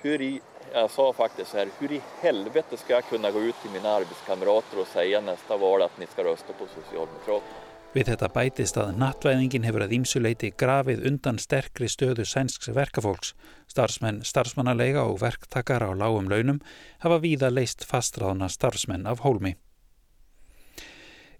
í, 0.04 0.32
ég 0.74 0.92
sa 0.94 1.08
faktisk 1.18 1.56
här, 1.56 1.72
hur 1.80 1.92
i 1.92 2.02
helvete 2.22 2.78
ska 2.78 2.94
jag 2.94 3.10
kunna 3.10 3.32
gå 3.32 3.40
ut 3.40 3.56
till 3.62 3.72
mina 3.72 3.90
arbetskamrater 3.90 4.82
och 4.82 4.88
säga 4.88 5.22
nästa 5.22 5.58
val 5.58 5.82
att 5.82 5.98
ni 5.98 6.08
ska 6.08 6.24
rösta 6.24 6.54
på 6.54 6.66
Socialdemokraterna? 6.76 7.67
Við 7.98 8.12
þetta 8.12 8.28
bætist 8.30 8.76
að 8.78 8.92
nattvæðingin 9.02 9.64
hefur 9.66 9.82
að 9.82 9.94
ímsuleiti 9.98 10.52
grafið 10.54 11.00
undan 11.10 11.40
sterkri 11.42 11.88
stöðu 11.90 12.28
sænsks 12.30 12.70
verkafólks. 12.70 13.32
Starfsmenn, 13.74 14.20
starfsmannalega 14.22 15.02
og 15.10 15.16
verktakar 15.24 15.82
á 15.82 15.90
lágum 15.98 16.28
launum 16.30 16.60
hafa 17.02 17.18
víða 17.24 17.50
leist 17.50 17.88
fastráðna 17.90 18.52
starfsmenn 18.54 19.08
af 19.10 19.24
hólmi. 19.26 19.56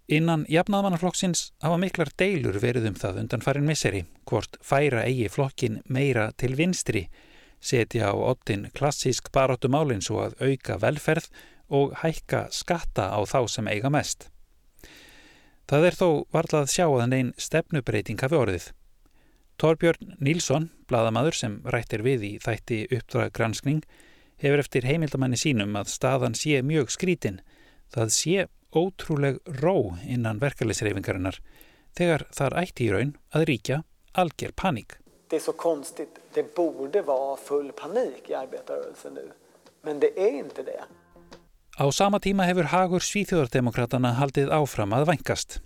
Innan 0.10 0.48
jafnaðmannaflokksins 0.50 1.52
hafa 1.62 1.78
miklar 1.78 2.10
deilur 2.18 2.58
verið 2.64 2.88
um 2.90 2.98
það 2.98 3.20
undan 3.22 3.46
farin 3.46 3.70
misseri, 3.70 4.02
hvort 4.26 4.58
færa 4.66 5.04
eigi 5.06 5.28
flokkin 5.30 5.84
meira 5.86 6.32
til 6.42 6.56
vinstri, 6.58 7.04
setja 7.62 8.10
á 8.10 8.18
ottin 8.18 8.72
klassísk 8.74 9.30
baróttumálinn 9.30 10.02
svo 10.02 10.24
að 10.26 10.42
auka 10.42 10.80
velferð 10.82 11.30
og 11.70 11.94
hækka 12.02 12.48
skatta 12.50 13.12
á 13.14 13.20
þá 13.30 13.46
sem 13.46 13.70
eiga 13.70 13.94
mest. 13.94 14.32
Það 15.68 15.86
er 15.86 15.96
þó 16.00 16.10
varlað 16.32 16.70
sjá 16.72 16.86
að 16.88 17.08
neinn 17.12 17.32
stefnubreiting 17.36 18.22
hafi 18.24 18.38
orðið. 18.40 18.68
Torbjörn 19.60 20.14
Nílsson, 20.24 20.70
bladamadur 20.88 21.36
sem 21.36 21.58
rættir 21.68 22.06
við 22.06 22.24
í 22.24 22.34
þætti 22.40 22.86
uppdraggranskning, 22.96 23.82
hefur 24.40 24.62
eftir 24.64 24.88
heimildamanni 24.88 25.40
sínum 25.40 25.76
að 25.76 25.90
staðan 25.92 26.38
sé 26.38 26.62
mjög 26.64 26.94
skrítin. 26.94 27.42
Það 27.92 28.14
sé 28.16 28.46
ótrúleg 28.72 29.42
ró 29.60 29.98
innan 30.06 30.40
verkefliðsreyfingarinnar 30.40 31.42
þegar 31.98 32.28
þar 32.38 32.56
ætti 32.62 32.88
í 32.88 32.94
raun 32.94 33.14
að 33.36 33.48
ríkja 33.52 33.82
algjör 34.16 34.54
paník. 34.56 35.00
Det 35.28 35.36
är 35.36 35.40
så 35.40 35.54
konstigt. 35.54 36.20
Det 36.34 36.56
borde 36.56 37.02
vara 37.02 37.38
full 37.38 37.72
panik 37.72 38.30
i 38.30 38.34
arbetarrörelsen 38.34 39.14
nu. 39.14 39.32
Men 39.82 40.00
det 40.00 40.20
är 40.20 40.32
inte 40.32 40.64
det. 40.64 40.84
Á 41.78 41.86
sama 41.94 42.18
tíma 42.18 42.48
hefur 42.50 42.72
hagur 42.72 43.04
svíþjóðardemokratana 43.06 44.16
haldið 44.18 44.50
áfram 44.50 44.96
að 44.98 45.12
vængast. 45.12 45.60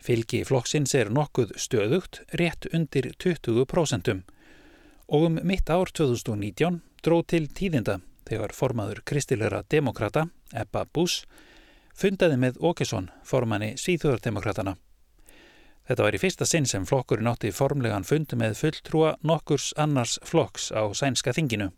Fylgi 0.00 0.38
flokksins 0.48 0.94
er 0.96 1.10
nokkuð 1.12 1.52
stöðugt 1.60 2.22
rétt 2.40 2.64
undir 2.72 3.10
20% 3.20 4.08
og 5.08 5.26
um 5.26 5.36
mitt 5.44 5.68
ár 5.68 5.92
2019 5.92 6.80
dró 7.04 7.20
til 7.20 7.50
tíðinda 7.52 7.98
þegar 8.24 8.56
formaður 8.56 9.02
kristilera 9.04 9.60
demokrata, 9.68 10.30
Ebba 10.56 10.86
Buss, 10.88 11.26
fundaði 11.92 12.40
með 12.40 12.56
Åkesson, 12.64 13.12
formanni 13.20 13.74
svíþjóðardemokratana. 13.76 14.78
Þetta 15.84 16.02
var 16.02 16.16
í 16.16 16.24
fyrsta 16.24 16.48
sinn 16.48 16.64
sem 16.64 16.88
flokkurinn 16.88 17.28
átti 17.28 17.52
formlegan 17.52 18.08
fund 18.08 18.32
með 18.40 18.56
fulltrúa 18.64 19.18
nokkurs 19.20 19.74
annars 19.76 20.16
flokks 20.24 20.72
á 20.72 20.88
sænska 20.96 21.36
þinginu. 21.36 21.74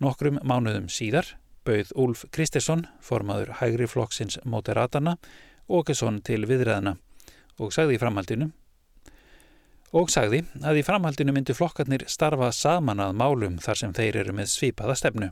Nokkrum 0.00 0.40
mánuðum 0.40 0.88
síðar 0.88 1.36
bauð 1.64 1.92
Úlf 1.96 2.24
Kristesson, 2.34 2.86
formaður 3.00 3.56
hægri 3.60 3.88
flokksins 3.90 4.38
Moderatana, 4.44 5.16
Åkesson 5.68 6.20
til 6.22 6.44
viðræðina 6.48 6.96
og 7.58 7.72
sagði 7.72 7.96
í 7.96 8.02
framhaldinu 8.02 8.50
og 9.94 10.10
sagði 10.10 10.42
að 10.66 10.80
í 10.80 10.84
framhaldinu 10.84 11.32
myndu 11.32 11.54
flokkarnir 11.54 12.04
starfa 12.10 12.50
saman 12.52 13.00
að 13.00 13.16
málum 13.20 13.60
þar 13.62 13.80
sem 13.80 13.94
þeir 13.94 14.20
eru 14.24 14.34
með 14.36 14.50
svipaða 14.52 14.98
stefnu, 14.98 15.30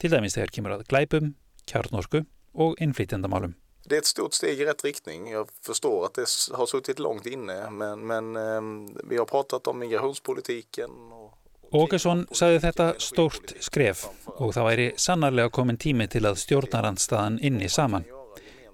til 0.00 0.10
dæmis 0.14 0.38
þegar 0.38 0.54
kemur 0.56 0.76
að 0.78 0.86
glæpum, 0.88 1.34
kjarnorku 1.68 2.24
och 2.52 2.78
inflytandamálum. 2.78 3.54
Det 3.84 3.94
är 3.94 3.98
ett 3.98 4.06
stort 4.06 4.34
steg 4.34 4.60
i 4.60 4.64
rätt 4.64 4.84
riktning. 4.84 5.30
Jag 5.30 5.48
förstår 5.62 6.04
att 6.06 6.14
det 6.14 6.26
har 6.52 6.66
suttit 6.66 6.98
långt 6.98 7.26
inne, 7.26 7.70
men, 7.70 8.06
men 8.06 8.36
eh, 8.36 8.60
vi 9.04 9.16
har 9.16 9.24
pratat 9.24 9.66
om 9.66 9.78
migrationspolitiken. 9.78 10.90
Och 11.12 11.39
Åkesson 11.70 12.24
sagði 12.34 12.58
þetta 12.64 12.84
stórt 12.98 13.52
skref 13.62 14.00
og 14.42 14.50
það 14.56 14.64
væri 14.66 14.86
sannarlega 14.98 15.52
komin 15.54 15.76
tími 15.78 16.08
til 16.10 16.24
að 16.26 16.40
stjórnarandstaðan 16.42 17.36
inni 17.46 17.68
saman. 17.70 18.02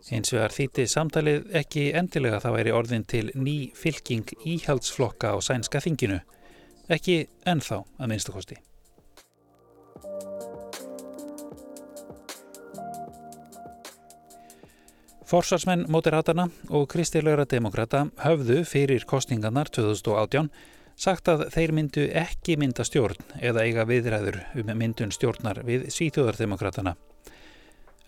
Eins 0.08 0.32
vegar 0.32 0.54
þýtti 0.54 0.86
samtalið 0.88 1.50
ekki 1.60 1.90
endilega 1.98 2.38
það 2.40 2.54
væri 2.56 2.72
orðin 2.72 3.04
til 3.04 3.26
ný 3.36 3.56
fylking 3.76 4.32
íhaldsflokka 4.48 5.34
á 5.34 5.36
sænska 5.44 5.82
þinginu. 5.84 6.22
Ekki 6.88 7.26
ennþá 7.44 7.82
að 7.84 8.10
minnstakosti. 8.14 8.56
Forsvarsmenn 15.26 15.84
Moderatana 15.92 16.48
og 16.70 16.88
Kristilegra 16.88 17.44
Demokrata 17.44 18.06
höfðu 18.24 18.62
fyrir 18.64 19.04
kostningarnar 19.04 19.68
2018 19.68 20.48
sagt 20.96 21.28
að 21.28 21.46
þeir 21.52 21.72
myndu 21.76 22.06
ekki 22.16 22.56
mynda 22.60 22.84
stjórn 22.86 23.20
eða 23.36 23.66
eiga 23.68 23.84
viðræður 23.88 24.40
um 24.56 24.72
myndun 24.80 25.12
stjórnar 25.12 25.60
við 25.66 25.90
svíþjóðardemokratana. 25.92 26.96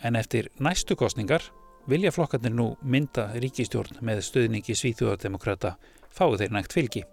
En 0.03 0.17
eftir 0.17 0.49
næstu 0.63 0.97
kostningar 0.97 1.45
vilja 1.89 2.13
flokkarnir 2.15 2.55
nú 2.55 2.71
mynda 2.83 3.29
ríkistjórn 3.37 4.01
með 4.05 4.23
stöðningi 4.27 4.77
svíþjóðardemokrata 4.77 5.77
fáið 6.15 6.45
þeir 6.45 6.55
nægt 6.57 6.77
fylgi. 6.77 7.05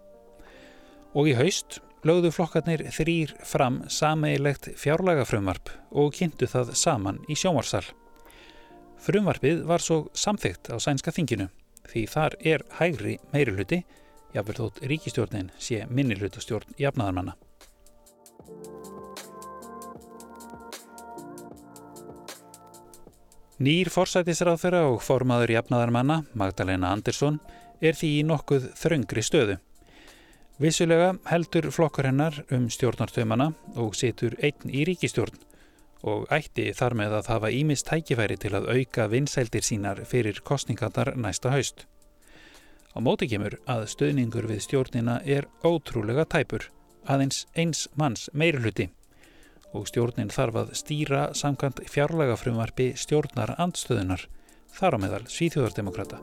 Og 1.16 1.30
í 1.30 1.36
haust 1.36 1.80
lögðu 2.06 2.32
flokkarnir 2.32 2.86
þrýr 2.94 3.34
fram 3.44 3.82
sameigilegt 3.92 4.70
fjárlaga 4.80 5.26
frumvarp 5.28 5.70
og 5.90 6.12
kynntu 6.16 6.48
það 6.50 6.74
saman 6.78 7.20
í 7.28 7.36
sjómarsal. 7.36 7.84
Frumvarpið 9.02 9.64
var 9.68 9.84
svo 9.84 10.06
samþygt 10.16 10.72
á 10.72 10.76
sænska 10.80 11.12
þinginu 11.12 11.50
því 11.86 12.02
þar 12.10 12.36
er 12.40 12.64
hægri 12.78 13.16
meiruluti 13.32 13.82
jáfnveg 14.34 14.58
þótt 14.60 14.80
ríkistjórnin 14.90 15.50
sé 15.58 15.84
minnilutastjórn 15.90 16.74
jafnaðarmanna. 16.80 17.36
Nýr 23.56 23.88
forsætisráþurra 23.88 24.82
og 24.90 25.00
formaður 25.00 25.54
jafnaðarmanna, 25.54 26.18
Magdalena 26.36 26.90
Andersson, 26.92 27.38
er 27.80 27.96
því 27.96 28.10
í 28.18 28.26
nokkuð 28.28 28.68
þröngri 28.76 29.24
stöðu. 29.24 29.56
Vissulega 30.60 31.14
heldur 31.28 31.70
flokkur 31.72 32.08
hennar 32.08 32.36
um 32.52 32.68
stjórnartömana 32.72 33.50
og 33.80 33.96
situr 33.96 34.36
einn 34.44 34.72
í 34.72 34.84
ríkistjórn 34.88 35.40
og 36.06 36.28
ætti 36.32 36.70
þar 36.76 36.96
með 37.00 37.16
að 37.18 37.28
hafa 37.32 37.50
ímist 37.52 37.88
tækifæri 37.88 38.36
til 38.40 38.52
að 38.56 38.68
auka 38.76 39.08
vinsældir 39.12 39.64
sínar 39.64 40.04
fyrir 40.04 40.40
kostningatar 40.44 41.14
næsta 41.16 41.52
haust. 41.52 41.86
Á 42.96 42.98
móti 43.04 43.26
kemur 43.28 43.58
að 43.68 43.82
stöðningur 43.92 44.46
við 44.48 44.62
stjórnina 44.64 45.18
er 45.28 45.44
ótrúlega 45.60 46.24
tæpur, 46.32 46.70
aðeins 47.04 47.42
eins 47.52 47.84
manns 47.92 48.30
meiruluti 48.32 48.88
og 49.76 49.84
stjórnin 49.90 50.32
þarf 50.32 50.56
að 50.62 50.70
stýra 50.80 51.26
samkvæmt 51.36 51.82
fjárlega 51.92 52.38
frumvarfi 52.40 52.94
stjórnar 52.96 53.52
andstöðunar, 53.60 54.24
þar 54.72 54.96
á 54.96 54.98
meðal 55.04 55.24
Svíþjóðardemokrata. 55.28 56.22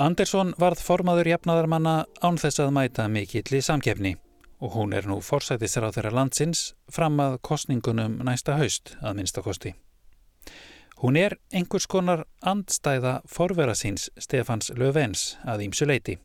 Andersson 0.00 0.56
varð 0.56 0.80
formaður 0.80 1.34
jafnaðarmanna 1.34 2.04
án 2.24 2.40
þess 2.40 2.64
að 2.64 2.72
mæta 2.76 3.04
mikilli 3.12 3.60
samkefni 3.64 4.16
og 4.60 4.72
hún 4.76 4.94
er 4.96 5.06
nú 5.08 5.20
forsætisra 5.20 5.90
á 5.90 5.94
þeirra 5.94 6.14
landsins 6.14 6.74
fram 6.92 7.20
að 7.20 7.38
kostningunum 7.44 8.20
næsta 8.24 8.56
haust 8.56 8.96
að 9.02 9.18
minnstakosti. 9.20 9.74
Hún 11.02 11.16
er 11.20 11.36
einhvers 11.52 11.86
konar 11.86 12.24
andstæða 12.40 13.20
forvera 13.28 13.74
síns 13.76 14.08
Stefans 14.16 14.70
Löfvens 14.72 15.36
að 15.44 15.66
ímsu 15.66 15.84
leiti. 15.84 16.16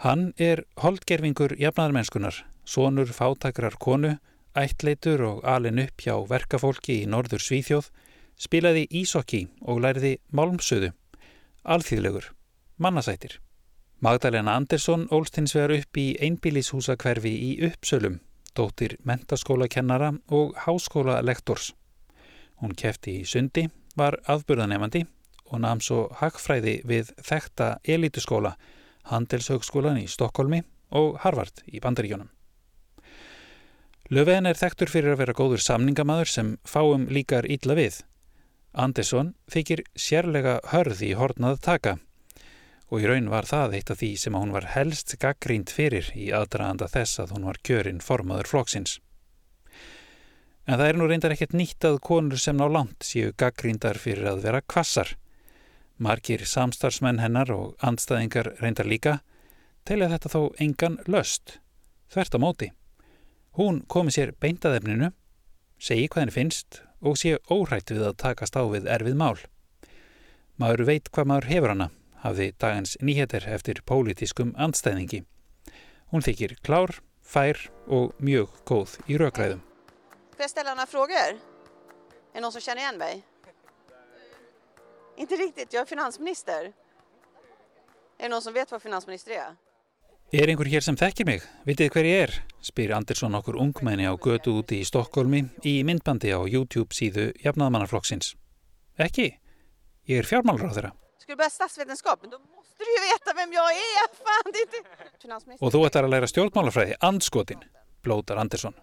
Hann 0.00 0.32
er 0.40 0.64
holdgerfingur 0.80 1.52
jafnaðarmennskunar, 1.60 2.40
sonur 2.64 3.12
fátakrar 3.12 3.76
konu, 3.78 4.16
ættleitur 4.56 5.20
og 5.28 5.44
alin 5.44 5.84
upp 5.84 6.00
hjá 6.00 6.16
verkafólki 6.28 7.02
í 7.02 7.06
norður 7.06 7.44
Svíþjóð, 7.44 7.92
spilaði 8.40 8.88
ísokki 8.88 9.46
og 9.60 9.84
læriði 9.84 10.16
málmsöðu, 10.32 10.94
alþýðlegur 11.62 12.32
mannasætir. 12.82 13.38
Magdalena 14.02 14.56
Andersson 14.58 15.04
ólst 15.14 15.36
hins 15.38 15.52
vegar 15.54 15.76
upp 15.76 15.98
í 16.00 16.08
einbílishúsakverfi 16.26 17.30
í 17.30 17.50
Uppsölum, 17.68 18.16
dóttir 18.58 18.96
mentaskólakennara 19.06 20.08
og 20.26 20.56
háskólalektors. 20.64 21.68
Hún 22.58 22.74
kefti 22.74 23.20
í 23.20 23.22
sundi, 23.22 23.68
var 23.94 24.18
afburðanemandi 24.26 25.04
og 25.52 25.62
namn 25.62 25.84
svo 25.86 26.08
hagfræði 26.18 26.80
við 26.82 27.14
þekta 27.22 27.76
elituskóla, 27.86 28.56
Handelshögskólan 29.06 30.02
í 30.02 30.08
Stokkólmi 30.10 30.64
og 30.98 31.22
Harvard 31.22 31.62
í 31.70 31.78
Bandaríjónum. 31.78 32.32
Löfven 34.10 34.50
er 34.50 34.58
þektur 34.58 34.90
fyrir 34.90 35.14
að 35.14 35.22
vera 35.22 35.38
góður 35.38 35.62
samningamadur 35.62 36.26
sem 36.26 36.56
fáum 36.66 37.06
líkar 37.06 37.46
ítla 37.46 37.78
við. 37.78 38.02
Andersson 38.74 39.36
þykir 39.46 39.86
sérlega 39.94 40.58
hörð 40.74 41.06
í 41.06 41.14
hornað 41.14 41.62
taka 41.62 42.00
og 42.92 43.00
í 43.00 43.08
raun 43.08 43.30
var 43.32 43.46
það 43.48 43.78
eitt 43.78 43.90
af 43.94 44.02
því 44.02 44.10
sem 44.20 44.34
hún 44.36 44.50
var 44.52 44.66
helst 44.74 45.14
gaggrínt 45.20 45.70
fyrir 45.72 46.10
í 46.12 46.26
aðdraðanda 46.36 46.90
þess 46.92 47.22
að 47.22 47.30
hún 47.32 47.46
var 47.48 47.58
kjörinn 47.64 48.02
formaður 48.04 48.50
flokksins. 48.50 48.98
En 50.68 50.76
það 50.76 50.88
er 50.90 50.98
nú 51.00 51.06
reyndar 51.08 51.32
ekkert 51.32 51.56
nýtt 51.56 51.86
að 51.88 51.96
konur 52.04 52.38
sem 52.38 52.58
ná 52.58 52.66
langt 52.68 53.06
séu 53.08 53.30
gaggríndar 53.32 53.96
fyrir 53.98 54.28
að 54.34 54.42
vera 54.44 54.60
kvassar. 54.60 55.14
Markir 55.96 56.44
samstarfsmenn 56.44 57.22
hennar 57.22 57.48
og 57.54 57.80
andstæðingar 57.80 58.52
reyndar 58.60 58.90
líka 58.90 59.16
telja 59.88 60.10
þetta 60.12 60.32
þó 60.34 60.42
engan 60.60 61.00
löst, 61.08 61.56
þvert 62.12 62.36
á 62.36 62.38
móti. 62.44 62.70
Hún 63.56 63.80
komi 63.88 64.12
sér 64.12 64.34
beintaðefninu, 64.36 65.10
segi 65.80 66.12
hvað 66.12 66.26
henni 66.26 66.36
finnst 66.36 66.82
og 67.00 67.16
sé 67.16 67.38
óhrætt 67.48 67.90
við 67.90 68.04
að 68.10 68.20
takast 68.20 68.60
á 68.60 68.62
við 68.68 68.84
erfið 68.84 69.18
mál. 69.18 69.40
Maður 70.60 70.86
veit 70.92 71.08
hvað 71.08 71.32
maður 71.32 71.50
hefur 71.54 71.72
hana 71.72 71.90
hafði 72.22 72.52
dagans 72.58 72.96
nýheter 73.02 73.46
eftir 73.50 73.82
pólitískum 73.86 74.54
andstæðingi. 74.56 75.24
Hún 76.12 76.24
þykir 76.24 76.56
klár, 76.62 76.98
fær 77.22 77.58
og 77.86 78.14
mjög 78.18 78.52
góð 78.68 78.98
í 79.08 79.18
rökræðum. 79.20 79.62
Får 80.36 80.40
jag 80.40 80.50
ställa 80.50 80.74
några 80.74 80.86
frågor? 80.86 81.28
Är 82.32 82.34
det 82.34 82.40
någon 82.40 82.52
som 82.52 82.60
känner 82.60 82.82
igen 82.82 82.98
mig? 82.98 83.22
Inte 85.16 85.34
riktigt, 85.34 85.72
jag 85.72 85.80
är 85.82 85.86
finansminister. 85.86 86.72
Är 88.18 88.22
det 88.22 88.28
någon 88.28 88.42
som 88.42 88.52
vet 88.52 88.70
vad 88.72 88.82
finansminister 88.82 89.30
är? 89.30 89.56
Er 90.32 90.48
einhver 90.48 90.64
hér 90.64 90.80
sem 90.80 90.96
þekkir 90.96 91.26
mig? 91.28 91.42
Vitið 91.68 91.90
hver 91.92 92.06
ég 92.08 92.22
er? 92.24 92.30
spyr 92.64 92.94
Andersson 92.96 93.34
okkur 93.36 93.58
ungmenni 93.60 94.06
á 94.08 94.16
götu 94.16 94.54
úti 94.62 94.78
í 94.80 94.86
Stokkólmi 94.88 95.42
í 95.68 95.74
myndbandi 95.84 96.32
á 96.32 96.40
YouTube 96.48 96.96
síðu 96.96 97.26
Jafnaðamannarflokksins. 97.44 98.32
Ekki? 98.96 99.26
Ég 100.08 100.22
er 100.22 100.28
fjármálur 100.30 100.72
á 100.72 100.76
þeirra. 100.78 100.92
Ska 101.22 101.32
du 101.32 101.36
börja 101.36 101.50
statsvetenskap? 101.50 102.18
Men 102.22 102.30
då 102.30 102.38
måste 102.38 102.84
du 102.84 102.90
ju 102.90 103.00
veta 103.12 103.32
vem 103.36 103.52
jag 103.52 103.70
är! 103.70 104.14
Fan, 104.16 104.52
det 104.52 104.58
är 104.58 104.62
inte... 104.62 105.64
Og 105.64 105.70
þú 105.70 105.82
ættar 105.86 106.02
að 106.02 106.10
læra 106.10 106.26
stjórnmálafræði, 106.26 106.96
andskotin, 106.98 107.60
blótar 108.02 108.40
Andersson. 108.42 108.74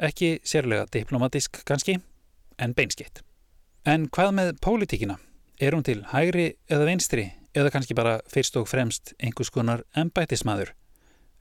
Ekki 0.00 0.38
sérlega 0.48 0.86
diplomatisk 0.88 1.58
kannski, 1.68 1.98
en 2.56 2.72
beinskitt. 2.72 3.20
En 3.84 4.06
hvað 4.08 4.32
með 4.38 4.54
pólitíkina? 4.64 5.18
Er 5.60 5.76
hún 5.76 5.84
til 5.84 6.06
hægri 6.08 6.46
eða 6.72 6.88
vinstri 6.88 7.26
eða 7.52 7.74
kannski 7.76 7.98
bara 8.00 8.16
fyrst 8.32 8.56
og 8.56 8.64
fremst 8.72 9.12
einhvers 9.20 9.52
konar 9.52 9.84
embætismadur? 9.92 10.72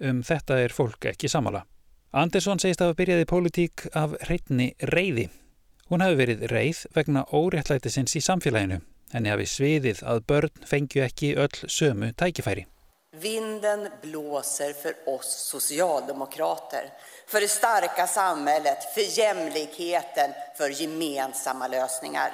Um 0.04 0.20
þetta 0.28 0.60
er 0.66 0.76
fólk 0.76 1.08
ekki 1.14 1.32
samála. 1.32 1.64
Andersson 2.12 2.60
segist 2.60 2.84
að 2.84 2.92
hafa 2.92 3.00
byrjaði 3.00 3.32
pólitík 3.32 3.88
af 3.96 4.20
reytni 4.28 4.74
reyði. 4.92 5.30
Hún 5.88 6.04
hafi 6.04 6.20
verið 6.20 6.46
reyð 6.52 6.84
vegna 7.00 7.24
óréttlætisins 7.32 8.20
í 8.20 8.26
samfélaginu. 8.28 8.84
Henni 9.14 9.32
hafi 9.32 9.46
sviðið 9.48 10.02
að 10.04 10.26
börn 10.28 10.66
fengju 10.68 11.06
ekki 11.06 11.36
öll 11.40 11.62
sömu 11.68 12.12
tækifæri. 12.18 12.66
Vinden 13.22 13.88
blåser 14.02 14.74
för 14.74 14.94
oss 15.10 15.50
socialdemokrater, 15.52 16.92
för 17.28 17.42
det 17.42 17.48
starka 17.48 18.08
samhället, 18.08 18.78
för 18.96 19.20
jämlikheten, 19.20 20.32
för 20.58 20.82
gemensamma 20.82 21.68
lösningar. 21.68 22.32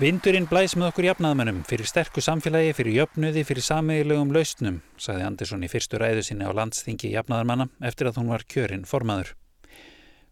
Vindurinn 0.00 0.48
blæs 0.50 0.72
með 0.74 0.88
okkur 0.88 1.06
jafnaðmennum 1.06 1.60
fyrir 1.68 1.86
sterku 1.86 2.22
samfélagi, 2.24 2.72
fyrir 2.74 2.96
jöfnuði, 2.96 3.44
fyrir 3.46 3.62
sameigilegum 3.62 4.32
lausnum, 4.34 4.80
sagði 4.98 5.26
Andersson 5.28 5.62
í 5.62 5.68
fyrstu 5.70 6.00
ræðu 6.00 6.24
sinni 6.26 6.48
á 6.48 6.52
landsþingi 6.56 7.12
jafnaðarmanna 7.12 7.68
eftir 7.86 8.08
að 8.10 8.18
hún 8.18 8.32
var 8.32 8.42
kjörinn 8.48 8.88
formaður. 8.88 9.34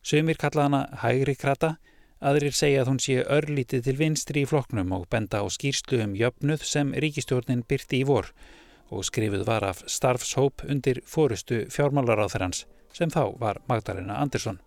Sumir 0.02 0.40
kallaði 0.40 0.66
hana 0.66 0.80
hægri 1.04 1.36
krata, 1.38 1.76
aðrir 2.20 2.52
segja 2.52 2.82
að 2.82 2.90
hún 2.90 2.98
sé 3.00 3.20
örlítið 3.24 3.84
til 3.86 3.96
vinstri 3.96 4.42
í 4.44 4.48
floknum 4.48 4.92
og 4.92 5.06
benda 5.12 5.40
á 5.40 5.46
skýrslu 5.48 6.02
um 6.04 6.16
jöfnuð 6.18 6.64
sem 6.68 6.92
ríkistjórnin 6.92 7.64
byrti 7.68 8.02
í 8.02 8.08
vor 8.08 8.28
og 8.90 9.06
skrifuð 9.06 9.46
var 9.48 9.64
af 9.64 9.80
starfshóp 9.88 10.66
undir 10.68 11.00
fórustu 11.06 11.62
fjármálaráþarans 11.72 12.66
sem 12.92 13.10
þá 13.10 13.38
var 13.40 13.62
Magdalena 13.70 14.18
Andersson. 14.20 14.60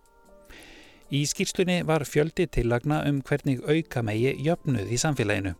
Í 1.12 1.22
skýrslunni 1.28 1.82
var 1.86 2.06
fjöldi 2.08 2.48
tillagna 2.48 3.02
um 3.06 3.20
hvernig 3.22 3.62
auka 3.68 4.02
megi 4.02 4.32
jöfnuð 4.42 4.90
í 4.90 4.98
samfélaginu, 4.98 5.54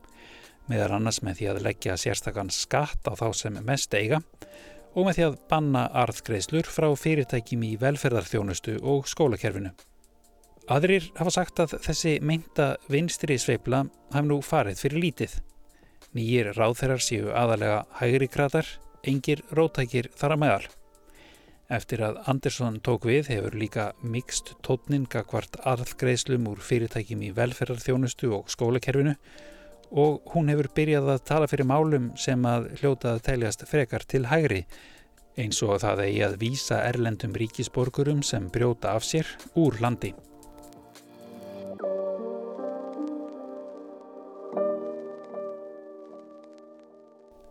meðar 0.67 0.97
annars 0.97 1.21
með 1.23 1.41
því 1.41 1.51
að 1.53 1.65
leggja 1.69 1.99
sérstakann 2.01 2.51
skatt 2.51 3.07
á 3.07 3.13
þá 3.13 3.29
sem 3.37 3.61
mest 3.63 3.95
eiga 3.95 4.23
og 4.95 5.07
með 5.07 5.19
því 5.19 5.27
að 5.29 5.41
banna 5.51 5.89
arðgreislur 6.03 6.71
frá 6.71 6.89
fyrirtækjum 6.97 7.67
í 7.69 7.75
velferðarþjónustu 7.83 8.81
og 8.83 9.11
skólakerfinu. 9.11 9.75
Aðrir 10.65 11.11
hafa 11.19 11.29
sagt 11.29 11.61
að 11.61 11.75
þessi 11.85 12.15
meinta 12.25 12.71
vinstri 12.89 13.35
sveifla 13.37 13.83
haf 14.15 14.25
nú 14.25 14.39
farið 14.41 14.79
fyrir 14.81 15.03
lítið. 15.03 15.35
Nýjir 16.17 16.55
ráðherrar 16.57 17.03
séu 17.05 17.35
aðalega 17.37 17.83
hægri 17.99 18.31
kratar, 18.33 18.71
engir 19.05 19.43
rótækir 19.53 20.09
þar 20.17 20.37
að 20.37 20.41
meðal. 20.41 20.71
Eftir 21.77 22.05
að 22.09 22.23
Andersson 22.33 22.81
tók 22.81 23.05
við 23.11 23.29
hefur 23.35 23.59
líka 23.61 23.87
mikst 24.01 24.55
tótnin 24.65 25.05
gagvart 25.05 25.61
arðgreislum 25.69 26.49
úr 26.49 26.65
fyrirtækjum 26.65 27.29
í 27.29 27.33
velferðarþjónustu 27.37 28.33
og 28.33 28.49
skólakerfinu 28.53 29.19
og 29.93 30.33
hún 30.33 30.49
hefur 30.49 30.73
byrjað 30.77 31.13
að 31.13 31.25
tala 31.29 31.49
fyrir 31.51 31.69
málum 31.69 32.15
sem 32.17 32.41
að 32.49 32.71
hljóta 32.81 33.13
að 33.13 33.25
teljast 33.29 33.69
frekar 33.69 34.09
til 34.09 34.25
hægri 34.33 34.65
eins 35.37 35.61
og 35.67 35.77
það 35.83 36.07
eigi 36.07 36.23
að 36.25 36.39
vísa 36.41 36.85
erlendum 36.89 37.37
ríkisborgurum 37.37 38.25
sem 38.25 38.49
brjóta 38.55 38.97
af 38.97 39.05
sér 39.05 39.29
úr 39.61 39.77
landi. 39.85 40.15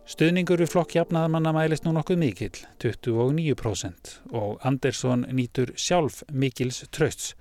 Stuðningur 0.04 0.60
við 0.60 0.68
flokk 0.68 0.98
jafnaðamanna 0.98 1.54
mælist 1.56 1.86
nú 1.86 1.94
nokkuð 1.96 2.18
mikill, 2.20 2.58
29% 2.82 4.10
og 4.36 4.58
Andersson 4.68 5.24
nýtur 5.32 5.72
sjálf 5.80 6.18
mikils 6.28 6.82
trösts, 6.92 7.32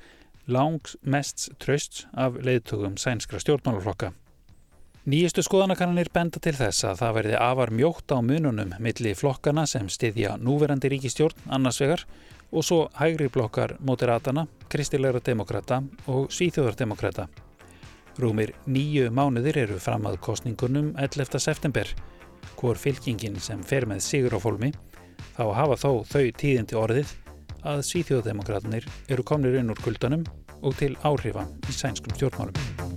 langs 0.47 0.95
mest 1.03 1.49
trösts 1.59 2.05
af 2.15 2.37
leiðtögum 2.39 2.95
sænskra 2.95 3.41
stjórnmálaflokka. 3.43 4.13
Nýjustu 5.03 5.43
skoðanakannanir 5.43 6.07
benda 6.15 6.39
til 6.39 6.53
þess 6.55 6.85
að 6.87 7.01
það 7.01 7.17
verði 7.17 7.35
afar 7.43 7.73
mjótt 7.75 8.15
á 8.15 8.23
mununum 8.23 8.71
milli 8.79 9.11
flokkana 9.19 9.65
sem 9.67 9.91
styðja 9.91 10.37
núverandi 10.39 10.93
ríkistjórn 10.93 11.51
annars 11.51 11.81
vegar 11.83 12.05
og 12.53 12.63
svo 12.63 12.85
hægri 12.95 13.27
blokkar 13.27 13.75
Moderatana, 13.83 14.47
Kristilegra 14.71 15.19
demokrata 15.19 15.81
og 16.07 16.31
Svíþjóðardemokrata. 16.31 17.27
Rúmir 18.23 18.55
nýju 18.69 19.11
mánuðir 19.11 19.65
eru 19.65 19.83
fram 19.83 20.07
að 20.07 20.21
kostningunum 20.23 20.93
11. 20.95 21.39
september, 21.41 21.89
hvor 22.59 22.79
fylkingin 22.79 23.39
sem 23.41 23.63
fer 23.63 23.87
með 23.89 24.03
sigur 24.05 24.37
á 24.37 24.39
fólmi, 24.43 24.71
þá 25.35 25.45
hafa 25.57 25.79
þó 25.79 25.91
þau 26.07 26.25
tíðindi 26.39 26.79
orðið 26.79 27.13
að 27.63 27.83
Svíþjóðardemokratanir 27.87 28.87
eru 29.11 29.23
komnir 29.27 29.59
inn 29.59 29.71
úr 29.71 29.79
kuldanum 29.83 30.25
og 30.63 30.75
til 30.79 30.95
áhrifa 31.03 31.45
í 31.67 31.75
sænskum 31.75 32.15
stjórnmálum. 32.15 32.91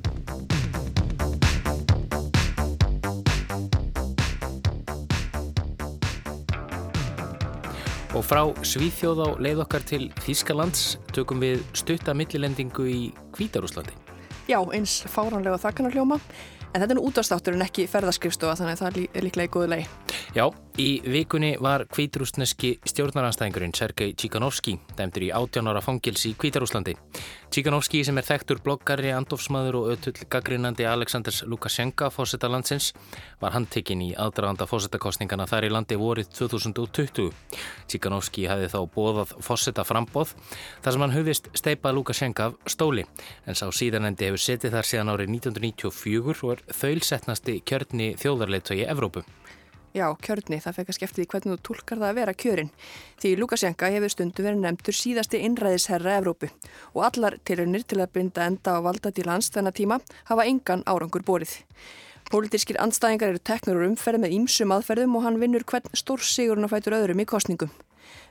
Og 8.16 8.24
frá 8.24 8.46
Svíþjóð 8.64 9.18
á 9.22 9.28
leið 9.44 9.58
okkar 9.66 9.82
til 9.84 10.06
Þískalands 10.24 10.96
tökum 11.12 11.42
við 11.42 11.60
stutta 11.76 12.14
millilendingu 12.16 12.86
í 12.88 13.00
Kvítarúslandi. 13.36 13.92
Já, 14.48 14.56
eins 14.72 15.02
fáránlega 15.10 15.58
þakkanarljóma, 15.60 16.16
en 16.76 16.82
þetta 16.82 16.92
er 16.92 17.00
nú 17.00 17.06
útastáttur 17.08 17.56
en 17.56 17.64
ekki 17.64 17.88
ferðaskrifstofa 17.88 18.58
þannig 18.60 18.76
að 18.76 18.82
það 18.84 19.00
er 19.06 19.26
líklega 19.26 19.48
í 19.48 19.54
góðu 19.56 19.72
lei. 19.72 19.82
Já, 20.36 20.50
í 20.76 20.98
vikunni 21.00 21.54
var 21.64 21.86
kvíturúsneski 21.88 22.74
stjórnaranstæðingurinn 22.84 23.72
Sergei 23.72 24.12
Tjíkanovski 24.12 24.74
dæmdur 24.98 25.24
í 25.24 25.30
18 25.32 25.70
ára 25.70 25.80
fangils 25.80 26.26
í 26.28 26.34
Kvítarúslandi. 26.36 26.92
Tjíkanovski 27.48 28.02
sem 28.04 28.20
er 28.20 28.26
þekktur 28.26 28.60
bloggari, 28.60 29.14
andofsmaður 29.16 29.78
og 29.78 29.86
ötull 29.94 30.28
gaggrinandi 30.28 30.84
Aleksandrs 30.84 31.40
Lukashenka 31.48 32.10
fósetta 32.12 32.50
landsins 32.52 32.90
var 33.40 33.56
handtekinn 33.56 34.02
í 34.04 34.10
aðdraganda 34.12 34.68
fósettakostningana 34.68 35.48
þar 35.48 35.70
í 35.70 35.72
landi 35.72 35.96
vorið 35.96 36.28
2020. 36.36 37.32
Tjíkanovski 37.88 38.44
hefði 38.44 38.68
þá 38.76 38.78
bóðað 38.92 39.32
fósetta 39.40 39.88
frambóð 39.88 40.36
þar 40.84 40.98
sem 40.98 41.06
hann 41.06 41.16
hufist 41.16 41.48
steipað 41.56 41.96
Lukashenka 42.02 42.50
af 42.50 42.60
stóli 42.68 43.08
en 43.48 43.56
sá 43.56 43.70
síðanendi 43.72 44.28
hefur 44.28 44.44
setið 44.50 44.76
þar 44.76 44.92
síðan 44.92 45.16
árið 45.16 45.34
1994 45.40 46.44
og 46.44 46.56
er 46.58 46.64
þaulsetnasti 46.84 47.62
kjörni 47.64 48.12
þjóðarleitögi 48.20 48.84
Evrópu. 48.84 49.24
Já, 49.96 50.10
kjörni, 50.20 50.58
það 50.60 50.74
fekk 50.76 50.90
að 50.90 50.96
skefti 50.98 51.22
því 51.22 51.24
hvernig 51.32 51.52
þú 51.54 51.62
tólkar 51.64 52.00
það 52.02 52.10
að 52.10 52.18
vera 52.18 52.32
kjörin. 52.36 52.68
Því 53.22 53.30
Lukasjenka 53.40 53.88
hefur 53.94 54.12
stundu 54.12 54.44
verið 54.44 54.58
nefndur 54.60 54.96
síðasti 54.98 55.40
innræðisherra 55.46 56.18
Evrópu 56.18 56.50
og 56.92 57.06
allar 57.06 57.38
tilunir 57.48 57.86
til 57.88 58.02
að 58.04 58.12
binda 58.18 58.44
enda 58.44 58.76
á 58.76 58.84
valda 58.84 59.14
til 59.16 59.24
hans 59.30 59.48
þennan 59.54 59.76
tíma 59.78 59.98
hafa 60.28 60.44
engan 60.44 60.84
árangur 60.84 61.24
borið. 61.24 61.56
Pólitískir 62.28 62.76
andstæðingar 62.82 63.32
eru 63.32 63.40
teknur 63.40 63.80
og 63.80 63.94
umferð 63.94 64.26
með 64.26 64.36
ímsum 64.36 64.76
aðferðum 64.76 65.16
og 65.16 65.24
hann 65.30 65.40
vinnur 65.40 65.64
hvern 65.64 65.88
stór 65.96 66.20
sigurinn 66.20 66.68
og 66.68 66.74
fætur 66.74 66.98
öðrum 66.98 67.24
í 67.24 67.30
kostningum 67.32 67.72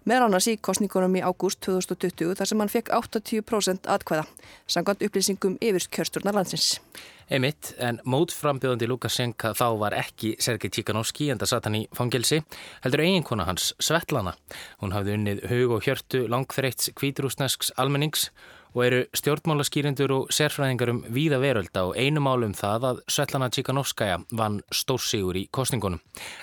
meðan 0.06 0.30
annars 0.30 0.48
í 0.52 0.56
kostningunum 0.62 1.18
í 1.18 1.24
ágúst 1.26 1.62
2020 1.66 2.36
þar 2.40 2.50
sem 2.52 2.64
hann 2.64 2.72
fekk 2.72 2.92
80% 2.94 3.90
atkvæða, 3.90 4.26
sangant 4.68 5.04
upplýsingum 5.06 5.58
yfir 5.64 5.88
kjörsturnar 5.98 6.38
landsins. 6.38 6.80
Emitt, 7.26 7.72
en 7.82 7.98
mótframbjöðandi 8.06 8.86
Lukashenka 8.86 9.56
þá 9.58 9.66
var 9.82 9.96
ekki 9.98 10.36
Sergei 10.38 10.70
Tjíkanovski 10.70 11.32
en 11.34 11.42
það 11.42 11.52
satt 11.52 11.66
hann 11.66 11.80
í 11.80 11.86
fangelsi, 11.98 12.44
heldur 12.86 13.02
eiginkona 13.02 13.48
hans 13.50 13.72
Svetlana. 13.82 14.36
Hún 14.84 14.94
hafði 14.94 15.16
unnið 15.18 15.42
hug 15.50 15.74
og 15.80 15.88
hjörtu 15.88 16.28
langþreitts 16.30 16.94
kvítrúsnesks 16.94 17.74
almennings 17.82 18.30
og 18.76 18.84
eru 18.84 19.02
stjórnmálaskýrindur 19.16 20.12
og 20.12 20.32
sérfræðingar 20.36 20.92
um 20.92 21.02
víða 21.08 21.40
veröld 21.40 21.72
á 21.72 21.96
einu 21.96 22.20
málum 22.20 22.52
það 22.56 22.88
að 22.90 22.98
Svetlana 23.08 23.48
Tjíkanovskaja 23.50 24.18
vann 24.36 24.60
stórsígur 24.68 25.40
í 25.40 25.46
kostningunum. 25.48 26.02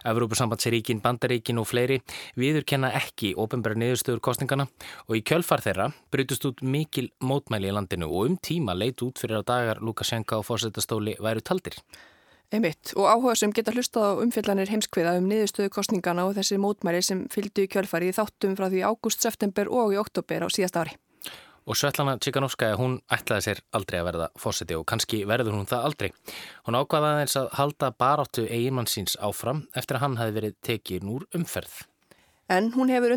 Evrópusambandsríkin, 0.09 1.03
Bandaríkin 1.05 1.61
og 1.61 1.69
fleiri 1.69 2.01
viðurkenna 2.41 2.95
ekki 2.97 3.35
ofinbæra 3.37 3.77
niðurstöður 3.77 4.25
kostningana 4.25 4.67
og 5.09 5.19
í 5.19 5.25
kjölfar 5.29 5.61
þeirra 5.61 5.91
brutust 6.11 6.49
út 6.49 6.65
mikil 6.65 7.11
mótmæli 7.21 7.69
í 7.69 7.77
landinu 7.77 8.09
og 8.09 8.33
um 8.33 8.41
tíma 8.41 8.75
leit 8.79 9.05
út 9.05 9.21
fyrir 9.21 9.43
að 9.43 9.51
dagar 9.53 9.85
Lukashenka 9.85 10.41
og 10.41 10.49
fórsetastóli 10.49 11.19
væru 11.21 11.45
taldir. 11.45 11.77
Einmitt 12.53 12.93
og 12.97 13.09
áhuga 13.09 13.37
sem 13.37 13.53
geta 13.53 13.73
hlustað 13.73 14.09
á 14.13 14.21
umfjallanir 14.25 14.73
heimskviða 14.73 15.15
um 15.21 15.29
niðurstöðu 15.29 15.73
kostningana 15.73 16.27
og 16.29 16.37
þessi 16.37 16.61
mótmæli 16.61 17.01
sem 17.05 17.25
fylgdu 17.33 17.65
í 17.65 17.71
kjölfari 17.73 18.11
í 18.13 18.17
þáttum 18.17 18.57
frá 18.57 18.69
því 18.69 18.85
ágúst, 18.89 19.25
september 19.25 19.73
og 19.73 19.97
í 19.97 20.01
oktober 20.01 20.45
á 20.45 20.49
síðast 20.53 20.77
ári. 20.81 20.97
Og 21.63 21.79
Svetlana 21.79 22.17
Tjíkanovskaja, 22.19 22.75
hún 22.81 22.97
ætlaði 23.13 23.45
sér 23.47 23.63
aldrei 23.77 24.01
að 24.01 24.09
verða 24.09 24.27
fósiti 24.43 24.75
og 24.75 24.83
kannski 24.91 25.23
verður 25.31 25.55
hún 25.61 25.69
það 25.71 25.87
aldrei. 25.89 26.11
Hún 26.67 26.79
ákvaðaði 26.81 27.23
eins 27.23 27.39
að 27.39 27.53
halda 27.61 27.93
baráttu 28.03 28.49
eiginmann 28.49 28.91
síns 28.91 29.15
áfram 29.23 29.67
eftir 29.79 30.01
að 30.01 30.07
hann 30.09 30.19
hafi 30.19 30.37
verið 30.41 30.59
tekin 30.67 31.13
úr 31.15 31.29
umferð. 31.39 31.85
En 32.53 32.67
hún 32.75 32.91
hefur 32.93 33.15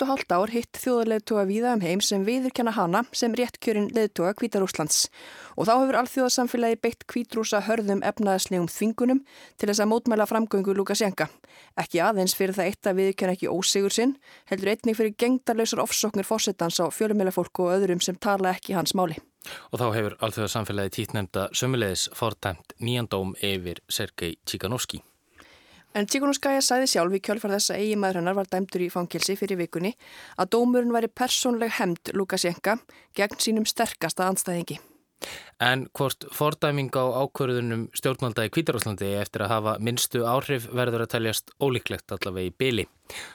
og 0.00 0.08
hálft 0.08 0.30
ár 0.32 0.48
hitt 0.48 0.78
þjóðarleðtoga 0.80 1.42
víða 1.44 1.72
um 1.76 1.82
heim 1.84 2.00
sem 2.00 2.22
viðurkenna 2.24 2.72
hana 2.72 3.02
sem 3.12 3.34
réttkjörin 3.36 3.90
leðtoga 3.92 4.32
Kvítarúslands. 4.38 5.10
Og 5.60 5.68
þá 5.68 5.72
hefur 5.74 5.98
alþjóðarsamfélagi 6.00 6.78
beitt 6.80 7.04
Kvítrúsa 7.04 7.60
hörðum 7.66 8.00
efnaðslegum 8.00 8.70
þvingunum 8.72 9.20
til 9.60 9.68
þess 9.68 9.82
að 9.84 9.90
mótmæla 9.90 10.28
framgöngu 10.30 10.76
Lukasjenka. 10.78 11.28
Ekki 11.76 12.00
aðeins 12.00 12.36
fyrir 12.38 12.56
það 12.56 12.70
eitt 12.70 12.88
að 12.88 13.02
viðurkenna 13.02 13.36
ekki 13.36 13.52
ósigur 13.52 13.96
sinn, 13.98 14.16
heldur 14.48 14.72
einnig 14.72 14.96
fyrir 14.96 15.12
gengdarlausar 15.20 15.84
ofsóknir 15.84 16.30
fórsetans 16.30 16.80
á 16.80 16.88
fjölumélafólku 16.88 17.68
og 17.68 17.76
öðrum 17.76 18.00
sem 18.00 18.16
tala 18.16 18.54
ekki 18.54 18.78
hans 18.78 18.96
máli. 18.96 19.20
Og 19.74 19.76
þá 19.82 19.86
hefur 19.98 20.16
alþjóðarsamfélagi 20.24 20.96
títnemda 21.02 21.50
sömulegis 21.52 22.08
fortæmt 22.16 22.78
nýjandóm 22.80 23.36
yfir 23.44 23.84
Sergei 23.92 24.38
Tjíkanovski. 24.48 25.04
En 25.90 26.06
Tíkunuskæja 26.06 26.60
sæði 26.62 26.86
sjálf 26.92 27.16
í 27.16 27.18
kjölfar 27.26 27.50
þess 27.56 27.72
að 27.74 27.80
eigimæður 27.82 28.20
hennar 28.20 28.36
var 28.38 28.50
dæmdur 28.50 28.84
í 28.84 28.92
fangilsi 28.94 29.34
fyrir 29.38 29.58
vikunni 29.58 29.96
að 30.38 30.52
dómurinn 30.54 30.94
væri 30.94 31.10
persónleg 31.10 31.74
hemd 31.80 32.12
Lukasjenka 32.14 32.76
gegn 33.18 33.42
sínum 33.42 33.66
sterkasta 33.66 34.28
anstæðingi. 34.30 34.78
En 35.60 35.82
hvort 35.92 36.24
fordæming 36.32 36.94
á 36.96 37.04
ákvörðunum 37.26 37.82
stjórnmalda 37.92 38.46
í 38.46 38.52
Kvítarúslandi 38.54 39.10
eftir 39.18 39.44
að 39.44 39.52
hafa 39.52 39.74
minnstu 39.82 40.22
áhrif 40.24 40.70
verður 40.72 41.04
að 41.04 41.12
teljast 41.16 41.52
ólíklegt 41.60 42.14
allavega 42.14 42.48
í 42.48 42.54
byli. 42.62 42.86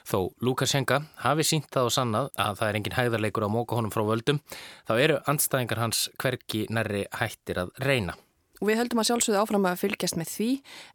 Þó 0.07 0.31
Lukasjenka 0.41 1.03
hafi 1.27 1.45
sínt 1.45 1.69
það 1.75 1.91
og 1.91 1.95
sannað 1.99 2.31
að 2.39 2.61
það 2.61 2.69
er 2.69 2.79
engin 2.79 2.97
hæðarleikur 2.97 3.45
á 3.45 3.55
móka 3.59 3.77
honum 3.77 3.93
frá 3.93 4.07
völdum, 4.07 4.41
þá 4.87 4.93
eru 4.95 5.21
anstæðingar 5.29 5.83
hans 5.83 6.07
hverki 6.17 6.65
nærri 6.73 7.05
hættir 7.19 7.65
að 7.65 7.75
reyna. 7.83 8.17
Og 8.61 8.69
við 8.69 8.79
höldum 8.79 9.01
að 9.01 9.09
sjálfsögðu 9.09 9.39
áfram 9.41 9.67
að 9.67 9.81
fylgjast 9.81 10.17
með 10.19 10.29
því 10.31 10.49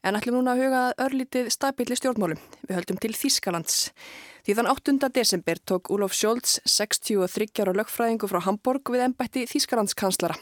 en 0.09 0.17
ætlum 0.17 0.39
núna 0.39 0.55
að 0.55 0.63
huga 0.65 0.83
örlítið 1.05 1.51
stabíli 1.53 1.99
stjórnmálum. 1.99 2.41
Við 2.65 2.79
höldum 2.79 3.01
til 3.03 3.13
Þískalands. 3.17 3.81
Því 4.47 4.57
þann 4.57 4.71
8. 4.73 5.11
desember 5.13 5.61
tók 5.69 5.91
Úlof 5.93 6.15
Sjólds 6.17 6.57
63 6.65 7.51
ára 7.61 7.75
lögfræðingu 7.77 8.31
frá 8.31 8.41
Hamburg 8.47 8.89
við 8.95 9.05
ennbætti 9.11 9.45
Þískalandskanslara. 9.51 10.39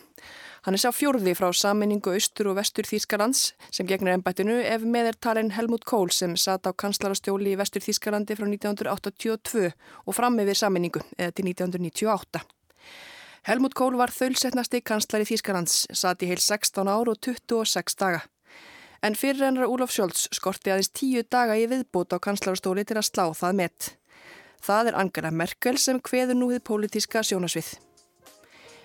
Hann 0.66 0.74
er 0.74 0.82
sá 0.82 0.90
fjórði 0.94 1.34
frá 1.38 1.48
saminningu 1.54 2.12
austur 2.14 2.50
og 2.50 2.58
vestur 2.58 2.86
Þískalands 2.86 3.52
sem 3.70 3.86
gegnir 3.88 4.16
ennbættinu 4.16 4.58
ef 4.62 4.86
með 4.86 5.12
er 5.12 5.18
talin 5.22 5.54
Helmut 5.54 5.86
Kohl 5.88 6.10
sem 6.14 6.36
sat 6.38 6.66
á 6.66 6.74
kanslarastjóli 6.74 7.54
í 7.54 7.58
vestur 7.58 7.82
Þískalandi 7.82 8.38
frá 8.38 8.46
1982 8.46 9.72
og 10.06 10.18
fram 10.18 10.38
með 10.38 10.52
við 10.52 10.62
saminningu 10.62 11.02
eða 11.16 11.34
til 11.34 11.50
1998. 11.50 12.46
Helmut 13.48 13.72
Kohl 13.72 13.94
var 13.96 14.10
þaulsetnasti 14.12 14.82
kanslari 14.84 15.24
Þýskalands, 15.24 15.86
satt 15.96 16.20
í 16.20 16.26
heil 16.28 16.40
16 16.44 16.84
ár 16.84 17.08
og 17.08 17.16
26 17.24 17.94
daga. 17.96 18.26
En 19.00 19.14
fyrirrennar 19.16 19.70
Úlof 19.72 19.94
Sjólds 19.94 20.26
skorti 20.36 20.68
aðeins 20.68 20.90
tíu 20.92 21.22
daga 21.24 21.56
í 21.56 21.64
viðbót 21.70 22.12
á 22.12 22.20
kanslarastóli 22.20 22.84
til 22.84 22.98
að 23.00 23.06
slá 23.08 23.24
það 23.32 23.56
met. 23.62 23.88
Það 24.60 24.90
er 24.90 24.98
Angela 25.00 25.30
Merkel 25.32 25.80
sem 25.80 25.96
hveður 25.96 26.36
núið 26.42 26.60
pólitíska 26.68 27.22
sjónasvið. 27.24 27.72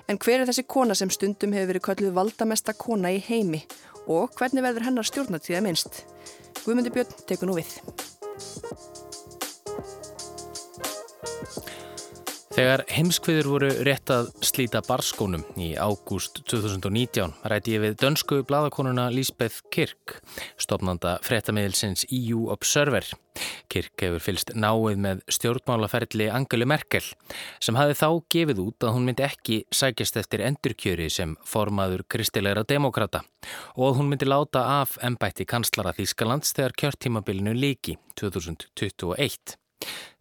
En 0.07 0.21
hver 0.23 0.39
er 0.39 0.47
þessi 0.47 0.63
kona 0.63 0.95
sem 0.95 1.11
stundum 1.11 1.51
hefur 1.57 1.73
verið 1.73 1.87
kölluð 1.89 2.15
valdamesta 2.21 2.71
kona 2.71 3.11
í 3.11 3.19
heimi 3.19 3.65
og 4.07 4.31
hvernig 4.39 4.63
verður 4.63 4.87
hennar 4.87 5.11
stjórnatíða 5.11 5.59
minnst? 5.67 6.05
Guðmundi 6.63 6.95
Björn 6.95 7.27
tekur 7.27 7.51
nú 7.51 7.59
við. 7.59 7.81
Þegar 12.53 12.83
heimskviður 12.85 13.47
voru 13.49 13.67
rétt 13.81 14.11
að 14.13 14.27
slíta 14.45 14.83
barskónum 14.85 15.41
í 15.57 15.71
ágúst 15.73 16.43
2019 16.51 17.31
ræti 17.49 17.73
ég 17.73 17.81
við 17.81 17.95
dönsku 18.03 18.43
bladakonuna 18.45 19.07
Lisbeth 19.09 19.63
Kirk, 19.73 20.19
stopnanda 20.61 21.15
frettamidilsins 21.25 22.05
EU 22.13 22.43
Observer. 22.53 23.07
Kirk 23.73 24.03
hefur 24.05 24.21
fylst 24.21 24.53
náið 24.53 25.01
með 25.01 25.23
stjórnmálaferðli 25.33 26.27
Angelu 26.29 26.67
Merkel 26.69 27.07
sem 27.57 27.79
hafi 27.79 27.97
þá 27.97 28.07
gefið 28.37 28.61
út 28.67 28.85
að 28.85 28.93
hún 28.99 29.09
myndi 29.09 29.25
ekki 29.25 29.59
sækjast 29.73 30.21
eftir 30.21 30.45
endurkjöri 30.45 31.09
sem 31.09 31.33
formaður 31.49 32.05
kristilegra 32.05 32.67
demokrata 32.69 33.23
og 33.73 33.87
að 33.89 33.97
hún 34.03 34.13
myndi 34.13 34.29
láta 34.29 34.67
af 34.77 34.99
ennbætti 35.01 35.49
kanslara 35.49 35.97
Þískalands 35.97 36.53
þegar 36.53 36.77
kjörtímabilinu 36.83 37.57
líki 37.57 37.97
2021. 38.21 39.57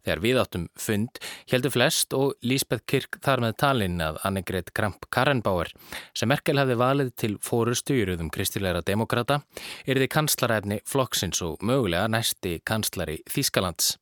Þegar 0.03 0.21
við 0.23 0.39
áttum 0.41 0.67
fund 0.75 1.19
heldur 1.51 1.73
flest 1.73 2.15
og 2.17 2.33
Lísbeth 2.43 2.83
Kirk 2.91 3.19
þar 3.23 3.45
með 3.45 3.57
talinn 3.63 4.03
að 4.03 4.19
Annegret 4.27 4.73
Kramp-Karrenbauer 4.75 5.71
sem 6.11 6.31
Merkel 6.31 6.59
hefði 6.59 6.79
valið 6.83 7.13
til 7.23 7.33
fórustu 7.39 7.95
í 7.95 8.05
rauðum 8.09 8.31
kristilegra 8.33 8.83
demokrata 8.83 9.39
er 9.87 10.03
þið 10.03 10.11
kanslaræfni 10.17 10.81
flokksins 10.83 11.43
og 11.47 11.63
mögulega 11.63 12.11
næsti 12.11 12.57
kanslari 12.67 13.21
Þískalands. 13.31 13.95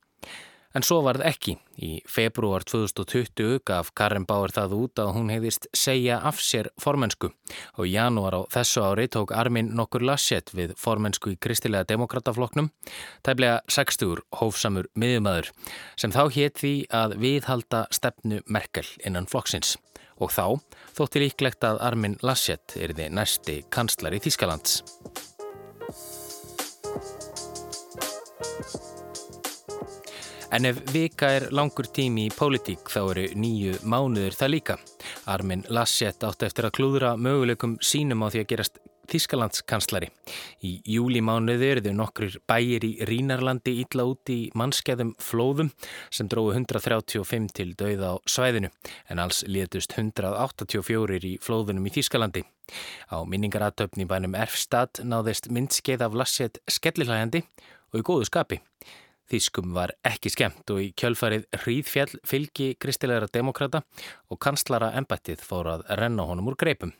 En 0.71 0.85
svo 0.87 1.01
varð 1.03 1.23
ekki. 1.27 1.57
Í 1.81 1.91
februar 2.07 2.63
2020 2.67 3.59
gaf 3.67 3.89
Karin 3.97 4.27
Bauer 4.29 4.53
það 4.53 4.75
út 4.77 5.01
að 5.01 5.11
hún 5.17 5.31
hefðist 5.33 5.67
segja 5.75 6.19
af 6.27 6.39
sér 6.43 6.69
formensku 6.79 7.31
og 7.75 7.87
í 7.87 7.95
janúar 7.95 8.37
á 8.37 8.41
þessu 8.53 8.83
ári 8.85 9.07
tók 9.11 9.33
Armin 9.35 9.73
nokkur 9.75 10.05
lasjett 10.05 10.53
við 10.55 10.75
formensku 10.79 11.33
í 11.33 11.39
kristilega 11.41 11.87
demokratafloknum, 11.89 12.69
tæplega 13.25 13.59
60 13.67 14.21
hófsamur 14.39 14.91
miðumæður 14.93 15.51
sem 15.99 16.13
þá 16.13 16.23
hétt 16.37 16.61
því 16.61 16.75
að 17.01 17.17
viðhalda 17.25 17.85
stefnu 17.91 18.43
Merkel 18.45 18.87
innan 19.03 19.27
flokksins 19.31 19.75
og 20.21 20.31
þá 20.31 20.45
þótti 20.93 21.25
líklegt 21.25 21.65
að 21.65 21.81
Armin 21.81 22.19
Laschet 22.21 22.77
er 22.77 22.93
þið 22.93 23.17
næsti 23.17 23.61
kanslar 23.73 24.13
í 24.13 24.21
Þískalands. 24.21 24.81
En 30.51 30.65
ef 30.67 30.81
vika 30.91 31.29
er 31.31 31.45
langur 31.55 31.87
tími 31.95 32.25
í 32.27 32.31
pólitík 32.35 32.89
þá 32.91 32.99
eru 33.13 33.21
nýju 33.39 33.77
mánuður 33.87 34.35
það 34.35 34.49
líka. 34.51 34.75
Armin 35.31 35.61
Laschet 35.71 36.25
átti 36.27 36.47
eftir 36.49 36.67
að 36.67 36.73
klúðra 36.75 37.11
möguleikum 37.15 37.77
sínum 37.79 38.25
á 38.25 38.27
því 38.27 38.41
að 38.41 38.49
gerast 38.49 38.81
Þískalandskanslari. 39.11 40.09
Í 40.67 40.71
júlimánuði 40.93 41.69
eru 41.71 41.83
þau 41.85 41.95
nokkur 41.97 42.35
bæir 42.47 42.83
í 42.87 42.91
Rínarlandi 43.07 43.73
ítla 43.81 44.05
út 44.07 44.31
í 44.31 44.39
mannskeiðum 44.55 45.13
flóðum 45.23 45.71
sem 46.11 46.29
dróðu 46.31 46.57
135 46.59 47.49
til 47.55 47.69
dauða 47.79 48.13
á 48.15 48.15
svæðinu 48.27 48.71
en 49.11 49.23
alls 49.23 49.43
létust 49.47 49.95
184 49.97 51.19
í 51.27 51.37
flóðunum 51.43 51.87
í 51.87 51.95
Þískalandi. 51.95 52.43
Á 53.11 53.23
minningaratöfni 53.23 54.07
bænum 54.07 54.35
Erfstad 54.35 55.03
náðist 55.03 55.47
myndskeið 55.51 56.05
af 56.07 56.19
Laschet 56.23 56.59
skellilhægandi 56.67 57.43
og 57.91 58.03
í 58.03 58.05
góðu 58.07 58.27
skapi. 58.31 58.61
Þýskum 59.31 59.71
var 59.71 59.93
ekki 60.03 60.31
skemmt 60.33 60.71
og 60.73 60.81
í 60.83 60.89
kjölfarið 60.99 61.45
hríðfjall 61.61 62.17
fylgi 62.27 62.73
kristilegra 62.81 63.29
demokrata 63.31 63.79
og 64.27 64.39
kanslara 64.43 64.91
embættið 64.99 65.45
fór 65.45 65.69
að 65.77 65.85
renna 66.01 66.25
honum 66.27 66.51
úr 66.51 66.57
greipum. 66.59 66.91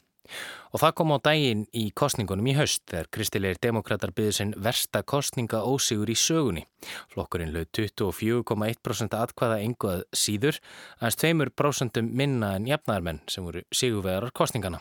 Og 0.72 0.80
það 0.80 0.94
kom 0.96 1.12
á 1.12 1.18
daginn 1.26 1.64
í 1.76 1.90
kostningunum 1.92 2.48
í 2.48 2.54
haust 2.56 2.86
þegar 2.88 3.10
kristilegir 3.18 3.60
demokrater 3.66 4.14
byggði 4.16 4.36
sinn 4.38 4.54
versta 4.68 5.02
kostninga 5.04 5.60
ósigur 5.68 6.12
í 6.12 6.16
sögunni. 6.16 6.64
Flokkurinn 7.12 7.52
lög 7.52 7.68
24,1% 7.76 9.18
atkvaða 9.18 9.60
enguð 9.66 10.06
síður, 10.16 10.62
aðeins 11.02 11.20
2% 11.26 12.00
minna 12.08 12.56
en 12.56 12.72
jafnarmenn 12.72 13.20
sem 13.28 13.44
voru 13.44 13.66
sigurvegarar 13.76 14.32
kostningana. 14.32 14.80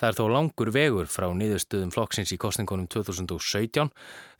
Það 0.00 0.08
er 0.08 0.18
þó 0.18 0.24
langur 0.32 0.70
vegur 0.74 1.10
frá 1.10 1.26
niðurstöðum 1.36 1.92
flokksins 1.94 2.32
í 2.34 2.38
kostningunum 2.40 2.88
2017 2.90 3.92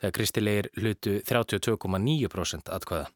þegar 0.03 0.15
kristilegir 0.17 0.69
hlutu 0.81 1.15
32,9% 1.29 2.73
atkvæða. 2.77 3.07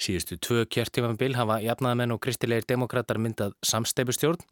Síðustu 0.00 0.38
tvö 0.42 0.64
kjörtífambil 0.70 1.34
hafa 1.38 1.58
jafnaðamenn 1.64 2.14
og 2.14 2.22
kristilegir 2.24 2.68
demokrater 2.68 3.18
myndað 3.20 3.56
samsteipustjórn 3.66 4.44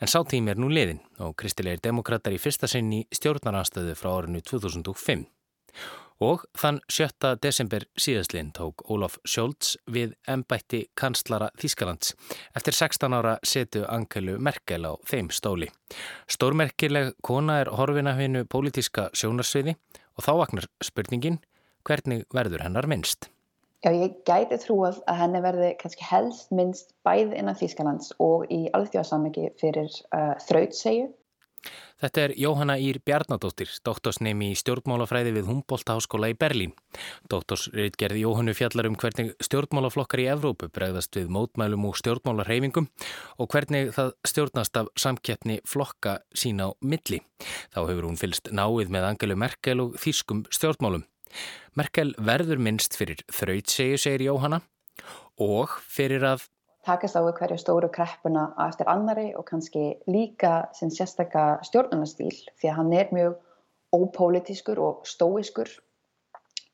en 0.00 0.10
sá 0.10 0.20
tími 0.28 0.52
er 0.52 0.60
nú 0.60 0.68
liðin 0.72 1.00
og 1.24 1.36
kristilegir 1.40 1.82
demokrater 1.88 2.36
í 2.36 2.42
fyrsta 2.42 2.68
sinni 2.70 3.06
stjórnaranstöðu 3.14 3.96
frá 3.98 4.12
árinu 4.18 4.44
2005. 4.44 5.26
Og 6.20 6.42
þann 6.52 6.82
7. 6.92 7.38
desember 7.40 7.86
síðastlinn 7.96 8.50
tók 8.52 8.82
Ólaf 8.92 9.14
Sjólds 9.24 9.78
við 9.88 10.10
ennbætti 10.28 10.82
kanslara 10.92 11.48
Þískalands 11.56 12.12
eftir 12.52 12.76
16 12.76 13.16
ára 13.16 13.38
setu 13.40 13.86
Angelu 13.88 14.34
Merkel 14.36 14.84
á 14.84 15.00
þeim 15.08 15.30
stóli. 15.32 15.70
Stórmerkileg 16.28 17.14
kona 17.24 17.62
er 17.62 17.72
horfinahvinu 17.72 18.44
pólitíska 18.52 19.08
sjónarsviði 19.16 19.78
og 20.20 20.26
þá 20.26 20.32
vaknar 20.42 20.68
spurningin 20.84 21.40
hvernig 21.88 22.26
verður 22.36 22.66
hennar 22.66 22.88
minnst? 22.90 23.30
Já, 23.80 23.94
ég 23.96 24.18
gæti 24.28 24.58
trúið 24.60 24.98
að 25.08 25.22
henni 25.22 25.40
verði 25.40 25.70
kannski 25.80 26.04
helst 26.04 26.52
minnst 26.52 26.92
bæð 27.08 27.32
innan 27.32 27.56
Þískalands 27.56 28.12
og 28.20 28.44
í 28.52 28.66
alþjóðsamiki 28.76 29.54
fyrir 29.62 29.88
uh, 30.12 30.34
þrautsegju 30.44 31.08
Þetta 32.00 32.22
er 32.22 32.32
Jóhanna 32.40 32.78
Ír 32.80 32.96
Bjarnadóttir, 33.04 33.68
doktorsnemi 33.84 34.50
í 34.54 34.56
stjórnmálafræði 34.56 35.34
við 35.36 35.50
Humboldt 35.50 35.90
Háskóla 35.92 36.30
í 36.32 36.36
Berlín. 36.38 36.72
Doktorsreitgerði 37.28 38.22
Jóhannu 38.24 38.54
fjallar 38.56 38.88
um 38.88 38.96
hvernig 39.00 39.34
stjórnmálaflokkar 39.44 40.22
í 40.24 40.28
Evrópu 40.32 40.70
bregðast 40.72 41.18
við 41.18 41.28
mótmælum 41.36 41.84
og 41.90 41.98
stjórnmálarheimingum 42.00 42.88
og 43.36 43.52
hvernig 43.52 43.92
það 43.96 44.14
stjórnast 44.32 44.80
af 44.80 44.88
samkeppni 44.96 45.60
flokka 45.68 46.20
sína 46.32 46.70
á 46.72 46.76
milli. 46.80 47.20
Þá 47.74 47.80
hefur 47.82 48.08
hún 48.08 48.20
fylst 48.20 48.48
náið 48.48 48.94
með 48.96 49.10
Angelu 49.10 49.36
Merkel 49.36 49.84
og 49.84 50.00
þýskum 50.00 50.46
stjórnmálum. 50.48 51.04
Merkel 51.76 52.14
verður 52.18 52.58
minnst 52.58 52.96
fyrir 52.98 53.20
þraut, 53.30 53.68
segir 53.70 54.24
Jóhanna, 54.24 54.62
og 55.36 55.76
fyrir 55.84 56.24
að 56.26 56.48
takast 56.86 57.16
á 57.16 57.20
hverju 57.20 57.58
stóru 57.60 57.90
kreppuna 57.92 58.48
eftir 58.66 58.88
annari 58.88 59.30
og 59.36 59.44
kannski 59.50 59.84
líka 60.08 60.68
sem 60.76 60.90
sérstakka 60.90 61.60
stjórnunastýl 61.68 62.36
því 62.60 62.70
að 62.70 62.76
hann 62.78 62.92
er 62.92 63.14
mjög 63.14 63.38
ópolítiskur 63.92 64.80
og 64.80 65.06
stóiskur 65.08 65.70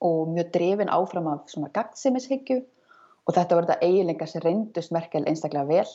og 0.00 0.28
mjög 0.34 0.52
drefin 0.54 0.92
áfram 0.92 1.30
af 1.32 1.50
svona 1.50 1.72
gagtsimishyggju 1.74 2.58
og 3.26 3.34
þetta 3.34 3.56
var 3.56 3.66
þetta 3.66 3.86
eiginlega 3.88 4.28
sem 4.30 4.44
reyndust 4.44 4.92
Merkel 4.94 5.26
einstaklega 5.26 5.66
vel. 5.70 5.88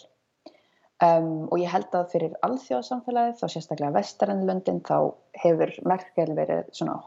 Um, 1.02 1.47
og 1.50 1.58
ég 1.58 1.71
held 1.71 1.95
að 1.97 2.12
fyrir 2.12 2.34
alþjóðsamfélagið 2.45 3.39
þá 3.39 3.45
sérstaklega 3.50 3.95
vestarannlöndin 3.95 4.84
þá 4.86 4.97
hefur 5.41 5.71
Merkel 5.89 6.36
verið 6.38 6.67
svona 6.78 7.00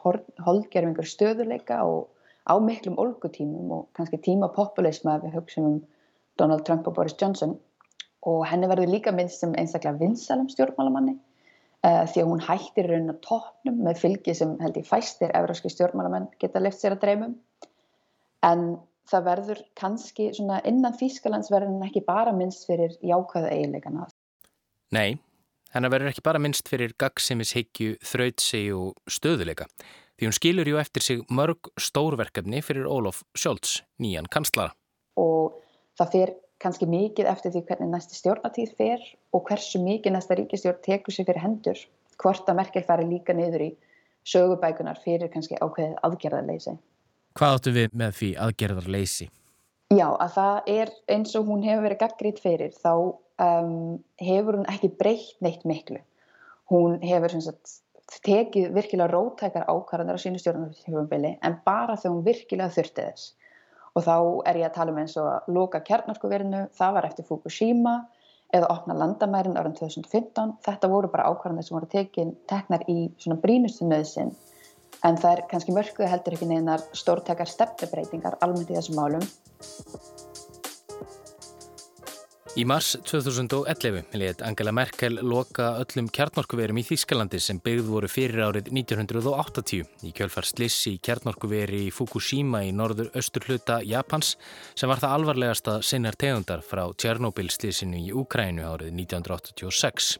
holdgerfingur 0.47 1.07
stöðuleika 1.07 1.85
og 1.87 2.09
á 2.49 2.59
miklum 2.59 2.99
olgutímum 2.99 3.71
og 3.77 3.85
kannski 3.95 4.19
tíma 4.25 4.49
populisma 4.57 5.19
ef 5.19 5.29
við 5.29 5.37
hugsaum 5.39 5.69
um 5.69 5.79
Donald 6.41 6.65
Trump 6.67 6.89
og 6.89 6.97
Boris 6.97 7.17
Johnson 7.21 7.57
og 8.25 8.45
henni 8.49 8.69
verður 8.71 8.93
líka 8.93 9.13
minnst 9.13 9.43
sem 9.43 9.53
einstaklega 9.59 10.01
vinsalum 10.01 10.49
stjórnmálamanni 10.53 11.15
uh, 11.17 12.05
því 12.11 12.23
að 12.23 12.31
hún 12.31 12.45
hættir 12.47 12.89
raun 12.91 13.13
að 13.13 13.21
tóknum 13.27 13.83
með 13.87 14.01
fylgi 14.05 14.37
sem 14.39 14.57
held 14.63 14.81
ég 14.81 14.89
fæstir 14.89 15.35
euróski 15.37 15.73
stjórnmálamenn 15.73 16.31
geta 16.41 16.63
left 16.63 16.81
sér 16.81 16.97
að 16.97 17.05
dreymum 17.05 17.37
en 18.49 18.65
það 19.11 19.29
verður 19.29 19.61
kannski 19.77 20.31
svona 20.37 20.63
innan 20.69 20.97
Þýskalands 20.97 21.53
verður 21.53 21.73
henni 21.73 21.91
ekki 21.91 22.05
bara 22.07 22.33
minnst 22.33 22.65
fyrir 22.69 22.95
jákvæða 23.05 23.51
eiginleikana. 23.53 24.07
Nei, 24.97 25.19
henni 25.75 25.91
verður 25.93 26.13
ekki 26.13 26.25
bara 26.25 26.41
minnst 26.41 26.71
fyrir 26.73 26.95
gagsimishyggju, 27.01 27.99
þrautsi 28.01 28.65
og 28.77 28.97
stöðuleika 29.11 29.69
því 30.15 30.29
hún 30.29 30.37
skilur 30.37 30.69
ju 30.71 30.79
eftir 30.79 31.03
sig 31.03 31.23
mörg 31.29 31.71
stórverkefni 31.81 32.63
fyrir 32.63 32.87
Olof 32.87 33.23
Scholz, 33.35 33.83
nýjan 33.99 34.31
kanslara. 34.31 34.73
Og 35.19 35.53
það 35.99 36.15
fer 36.15 36.33
kannski 36.63 36.89
mikið 36.89 37.29
eftir 37.31 37.53
því 37.55 37.63
hvernig 37.69 37.93
næsti 37.93 38.19
stjórnatíð 38.19 38.73
fer 38.79 39.03
og 39.35 39.45
hversu 39.49 39.81
mikið 39.83 40.15
næsta 40.15 40.39
ríkistjórn 40.39 40.83
tekur 40.85 41.15
sér 41.15 41.29
fyrir 41.29 41.43
hendur 41.43 41.81
hvort 42.23 42.49
að 42.49 42.59
Merkel 42.61 42.85
fari 42.87 43.07
líka 43.09 43.35
niður 43.37 43.67
í 43.67 43.71
sögubækunar 44.25 45.01
fyrir 45.05 45.31
kannski 45.33 45.59
ákveðið 45.61 45.99
aðgerðarleysi. 46.07 46.77
Hvað 47.35 47.57
áttu 47.59 47.75
við 47.75 47.97
með 48.01 48.17
því 48.21 48.31
aðgerðarleysi? 48.47 49.29
Já, 49.93 50.09
að 50.09 50.31
það 50.39 50.73
er 50.75 50.93
eins 51.13 51.35
og 51.39 51.49
hún 51.51 51.65
hefur 51.67 51.87
verið 51.89 52.01
gaggrít 52.01 52.41
fyrir 52.43 52.75
þá 52.79 52.93
um, 52.95 53.99
hefur 54.23 54.61
hún 54.61 54.69
ekki 54.73 54.91
breytt 55.01 55.43
neitt 55.45 55.67
miklu. 55.69 56.01
Hún 56.73 56.97
hefur 57.05 57.35
sagt, 57.45 57.81
tekið 58.25 58.71
virkilega 58.75 59.11
rótækar 59.13 59.67
ákvarðanir 59.69 60.17
á 60.17 60.23
sínu 60.23 60.41
stjórnartíðum 60.41 61.11
en 61.35 61.59
bara 61.67 61.99
þegar 61.99 62.15
hún 62.15 62.25
virkilega 62.25 62.73
þurfti 62.73 63.09
þess 63.11 63.33
og 63.95 64.03
þá 64.03 64.17
er 64.51 64.59
ég 64.61 64.69
að 64.69 64.77
tala 64.79 64.95
um 64.95 65.01
eins 65.03 65.17
og 65.21 65.51
loka 65.55 65.81
kjarnarkuverinu, 65.87 66.67
það 66.75 66.97
var 66.97 67.09
eftir 67.09 67.29
Fukushima 67.29 67.95
eða 68.55 68.71
opna 68.75 68.97
landamærin 68.99 69.59
árið 69.59 69.79
2015. 69.81 70.57
Þetta 70.67 70.91
voru 70.91 71.11
bara 71.11 71.29
ákvarðanir 71.31 71.67
sem 71.67 71.79
voru 71.79 71.91
tekin, 71.91 72.35
teknar 72.51 72.85
í 72.91 73.09
svona 73.23 73.41
brínustu 73.43 73.87
nöðsin 73.89 74.35
en 75.05 75.19
það 75.21 75.31
er 75.37 75.45
kannski 75.51 75.75
mörkuð 75.77 76.11
heldur 76.11 76.37
ekki 76.37 76.49
neinar 76.49 76.85
stórtekar 76.97 77.51
stefnubreitingar 77.51 78.39
almennt 78.45 78.71
í 78.73 78.79
þessum 78.79 79.01
málum. 79.01 79.27
Í 82.55 82.63
mars 82.63 82.93
2011 83.03 84.13
let 84.15 84.43
Angela 84.47 84.71
Merkel 84.71 85.17
loka 85.27 85.73
öllum 85.83 86.07
kjarnorkuverum 86.15 86.77
í 86.79 86.85
Þískalandi 86.87 87.41
sem 87.43 87.59
byggð 87.59 87.89
voru 87.91 88.07
fyrir 88.07 88.45
árið 88.47 88.69
1980 88.71 90.05
í 90.07 90.13
kjölfar 90.15 90.47
slissi 90.47 90.93
kjarnorkuveri 91.03 91.81
í 91.89 91.91
Fukushima 91.91 92.61
í 92.63 92.71
norður 92.71 93.09
östur 93.19 93.49
hluta 93.49 93.81
Japans 93.83 94.37
sem 94.79 94.87
var 94.87 95.03
það 95.03 95.15
alvarlegasta 95.17 95.75
sinnar 95.83 96.15
tegundar 96.15 96.63
frá 96.63 96.85
Tjernobyl-slissinu 96.95 98.05
í 98.05 98.13
Úkrænu 98.15 98.63
árið 98.69 98.95
1986. 99.01 100.13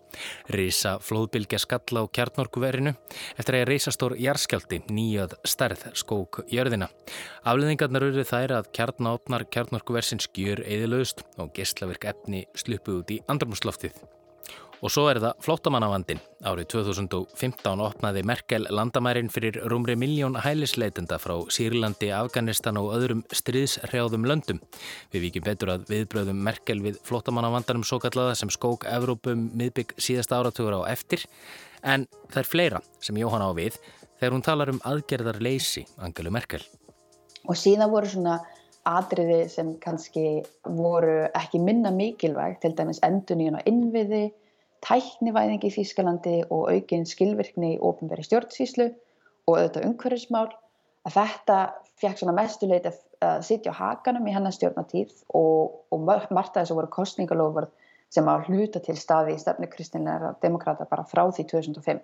Risa 0.59 0.97
flóðbylgja 1.07 1.63
skalla 1.63 2.03
á 2.03 2.11
kjarnorkuverinu 2.19 2.97
eftir 3.39 3.61
að 3.61 3.69
reysastór 3.71 4.17
jarskjaldi 4.19 4.83
nýjað 4.91 5.39
stærð 5.47 5.87
skók 6.03 6.43
jörðina. 6.51 6.91
Afleðingarnar 7.47 8.11
eru 8.11 8.27
þær 8.27 8.59
að 8.59 8.75
kjarnápnar 8.75 9.47
kjarnorkuversin 9.55 10.23
skjör 10.27 10.67
eðilöðust 10.67 11.23
og 11.39 11.55
gestlaverk 11.55 12.11
efni 12.25 12.47
sluppu 12.57 13.01
út 13.03 13.11
í 13.13 13.21
andrumsloftið. 13.29 13.93
Og 14.85 14.93
svo 14.93 15.07
er 15.09 15.17
það 15.23 15.39
flótamannavandin. 15.41 16.19
Árið 16.45 16.67
2015 16.75 17.81
opnaði 17.81 18.25
Merkel 18.27 18.67
landamærin 18.69 19.31
fyrir 19.33 19.57
rúmri 19.71 19.95
miljón 19.97 20.37
hælisleitenda 20.37 21.17
frá 21.23 21.39
Sýrlandi, 21.49 22.11
Afganistan 22.13 22.77
og 22.77 22.91
öðrum 22.93 23.23
stríðshrjáðum 23.33 24.27
löndum. 24.29 24.61
Við 25.15 25.29
vikið 25.29 25.47
betur 25.47 25.73
að 25.77 25.87
viðbröðum 25.89 26.43
Merkel 26.45 26.83
við 26.85 26.99
flótamannavandanum 27.09 27.87
svo 27.87 28.01
kallaða 28.03 28.35
sem 28.37 28.53
skók 28.53 28.85
Evrópum 28.91 29.49
miðbygg 29.57 29.97
síðasta 29.97 30.43
áratugur 30.43 30.77
á 30.85 30.93
eftir. 30.93 31.25
En 31.81 32.05
það 32.29 32.43
er 32.43 32.51
fleira 32.51 32.83
sem 33.01 33.17
Jóhann 33.17 33.47
á 33.47 33.57
við 33.57 33.79
þegar 34.19 34.37
hún 34.37 34.45
talar 34.45 34.75
um 34.75 34.83
aðgerðar 34.85 35.41
leysi 35.41 35.87
Angelu 35.97 36.35
Merkel. 36.35 36.61
Og 37.49 37.57
síðan 37.57 37.93
voru 37.93 38.11
svona 38.11 38.43
atriði 38.89 39.45
sem 39.49 39.75
kannski 39.81 40.43
voru 40.65 41.25
ekki 41.33 41.61
minna 41.63 41.93
mikilvægt, 41.95 42.63
til 42.63 42.75
dæmis 42.77 43.01
enduníun 43.07 43.59
og 43.59 43.69
innviði, 43.71 44.27
tæknivæðingi 44.85 45.71
í 45.71 45.75
Þýskalandi 45.79 46.35
og 46.53 46.69
aukinn 46.73 47.07
skilvirkni 47.09 47.75
í 47.77 47.81
ofnveri 47.81 48.27
stjórnsýslu 48.27 48.91
og 49.49 49.57
auðvitað 49.57 49.87
umhverfismál 49.89 50.51
að 51.05 51.17
þetta 51.17 51.59
fekk 52.01 52.21
svona 52.21 52.37
mestuleit 52.37 52.89
að 52.89 53.41
sitja 53.47 53.73
á 53.73 53.81
hakanum 53.81 54.29
í 54.29 54.35
hennar 54.35 54.55
stjórnatíð 54.57 55.15
og, 55.37 55.81
og 55.93 56.05
margt 56.05 56.57
að 56.57 56.65
þessu 56.65 56.77
voru 56.79 56.93
kostningalofur 56.93 57.71
sem 58.13 58.29
á 58.29 58.35
hluta 58.47 58.83
til 58.85 58.97
staði 58.99 59.35
í 59.35 59.41
stefnu 59.41 59.69
kristinleira 59.73 60.35
demokrata 60.43 60.87
bara 60.91 61.07
frá 61.09 61.25
því 61.33 61.47
2005. 61.51 62.03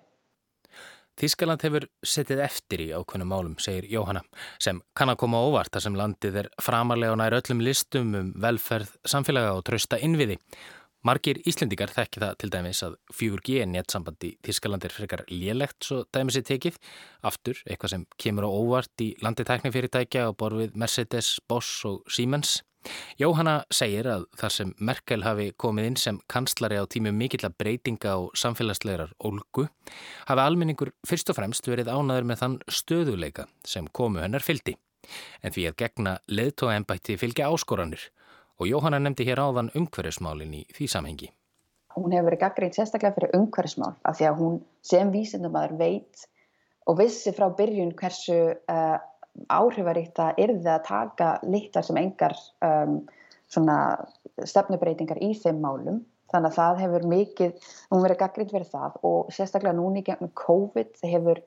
Þískaland 1.19 1.63
hefur 1.65 1.87
setið 2.07 2.43
eftir 2.45 2.83
í 2.85 2.91
ákveðnum 2.95 3.29
málum, 3.29 3.55
segir 3.61 3.87
Jóhanna, 3.91 4.23
sem 4.61 4.79
kann 4.97 5.11
að 5.11 5.19
koma 5.23 5.41
óvart 5.43 5.73
þar 5.73 5.85
sem 5.85 5.97
landið 5.99 6.37
er 6.43 6.51
framarlega 6.63 7.15
og 7.15 7.19
nær 7.21 7.35
öllum 7.37 7.63
listum 7.65 8.13
um 8.17 8.29
velferð, 8.41 8.93
samfélaga 9.05 9.57
og 9.57 9.65
trösta 9.67 9.99
innviði. 10.01 10.39
Margir 11.01 11.39
Íslendikar 11.49 11.89
þekki 11.89 12.21
það 12.21 12.33
til 12.37 12.49
dæmis 12.53 12.79
að 12.85 12.95
4G 13.17 13.63
nettsambandi 13.65 14.35
Þískaland 14.45 14.83
er 14.85 14.93
frekar 14.93 15.23
lélegt 15.33 15.87
svo 15.87 16.03
dæmis 16.13 16.37
er 16.37 16.45
tekið. 16.45 16.77
Aftur, 17.25 17.57
eitthvað 17.65 17.95
sem 17.95 18.03
kemur 18.21 18.45
á 18.45 18.51
óvart 18.53 19.01
í 19.01 19.15
landitæknifyrirtækja 19.25 20.27
og 20.29 20.37
borfið 20.37 20.77
Mercedes, 20.77 21.39
Bosch 21.49 21.87
og 21.89 22.05
Siemens. 22.05 22.59
Jóhanna 23.21 23.61
segir 23.73 24.07
að 24.09 24.23
þar 24.39 24.53
sem 24.55 24.71
Merkel 24.81 25.25
hafi 25.25 25.51
komið 25.61 25.89
inn 25.89 25.97
sem 26.01 26.19
kanslari 26.31 26.79
á 26.81 26.85
tímu 26.89 27.11
mikill 27.13 27.43
að 27.45 27.57
breytinga 27.61 28.15
og 28.23 28.37
samfélagslegar 28.37 29.13
ólgu 29.21 29.67
hafi 30.29 30.45
almenningur 30.45 30.93
fyrst 31.07 31.29
og 31.29 31.37
fremst 31.37 31.67
verið 31.69 31.91
ánaður 31.91 32.29
með 32.31 32.41
þann 32.41 32.57
stöðuleika 32.79 33.45
sem 33.67 33.89
komu 33.93 34.23
hennar 34.23 34.45
fyldi. 34.45 34.77
En 35.41 35.53
því 35.53 35.67
að 35.69 35.77
gegna 35.83 36.15
leðtóaembætti 36.29 37.19
fylgja 37.21 37.51
áskoranir 37.53 38.09
og 38.61 38.69
Jóhanna 38.69 39.01
nefndi 39.01 39.25
hér 39.29 39.41
áðan 39.41 39.71
umhverfismálin 39.77 40.57
í 40.61 40.65
því 40.75 40.89
samhengi. 40.95 41.31
Hún 41.97 42.13
hefur 42.15 42.29
verið 42.29 42.43
gaggrínt 42.45 42.77
sérstaklega 42.77 43.17
fyrir 43.17 43.33
umhverfismál 43.37 43.95
af 44.07 44.17
því 44.17 44.27
að 44.29 44.37
hún 44.41 44.59
sem 44.85 45.09
vísindumæður 45.13 45.77
veit 45.81 46.27
og 46.87 46.97
vissi 47.01 47.33
frá 47.35 47.49
byrjun 47.57 47.93
hversu 47.97 48.37
uh, 48.53 48.97
áhrifaríkt 49.51 50.19
að 50.21 50.41
yrði 50.45 50.71
að 50.73 50.87
taka 50.87 51.33
litlar 51.43 51.85
sem 51.87 51.99
engar 52.01 52.35
um, 52.65 53.01
stefnubreitingar 53.51 55.21
í 55.23 55.33
þeim 55.39 55.61
málum. 55.63 56.01
Þannig 56.31 56.53
að 56.53 56.57
það 56.57 56.81
hefur 56.85 57.07
mikið, 57.11 57.71
hún 57.91 58.03
verið 58.05 58.19
gaggrind 58.21 58.53
verið 58.55 58.69
það 58.71 58.99
og 59.07 59.33
sérstaklega 59.35 59.75
núni 59.75 60.03
gegnum 60.07 60.31
COVID 60.39 61.01
hefur 61.03 61.41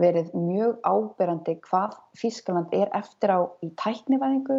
verið 0.00 0.32
mjög 0.34 0.80
áberandi 0.82 1.54
hvað 1.68 1.94
Fískaland 2.18 2.72
er 2.74 2.90
eftir 2.98 3.30
á 3.30 3.46
í 3.62 3.70
tæknivæðingu 3.78 4.56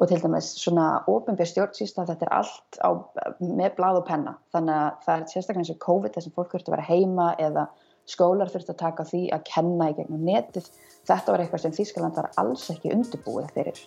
og 0.00 0.08
til 0.08 0.20
dæmis 0.22 0.54
svona 0.56 1.02
ofinbjörn 1.12 1.50
stjórnsýsta 1.50 2.06
þetta 2.08 2.26
er 2.26 2.32
allt 2.38 2.80
á, 2.80 2.90
með 3.44 3.74
blad 3.76 4.00
og 4.00 4.06
penna. 4.08 4.38
Þannig 4.54 4.78
að 4.78 5.04
það 5.04 5.14
er 5.18 5.26
sérstaklega 5.34 5.64
eins 5.66 5.72
og 5.74 5.82
COVID 5.84 6.16
þess 6.16 6.30
að 6.30 6.38
fólk 6.38 6.54
þurft 6.54 6.70
að 6.70 6.76
vera 6.78 6.88
heima 6.88 7.26
eða 7.36 7.66
skólar 8.10 8.50
þurft 8.52 8.72
að 8.74 8.80
taka 8.84 9.06
því 9.08 9.26
að 9.36 9.44
kenna 9.48 9.90
í 9.90 9.98
gegnum 9.98 10.24
netið 10.26 10.70
þetta 11.08 11.32
var 11.32 11.44
eitthvað 11.44 11.64
sem 11.64 11.76
Þískland 11.76 12.18
var 12.18 12.30
alls 12.40 12.66
ekki 12.72 12.94
undirbúið 12.94 13.52
fyrir. 13.56 13.84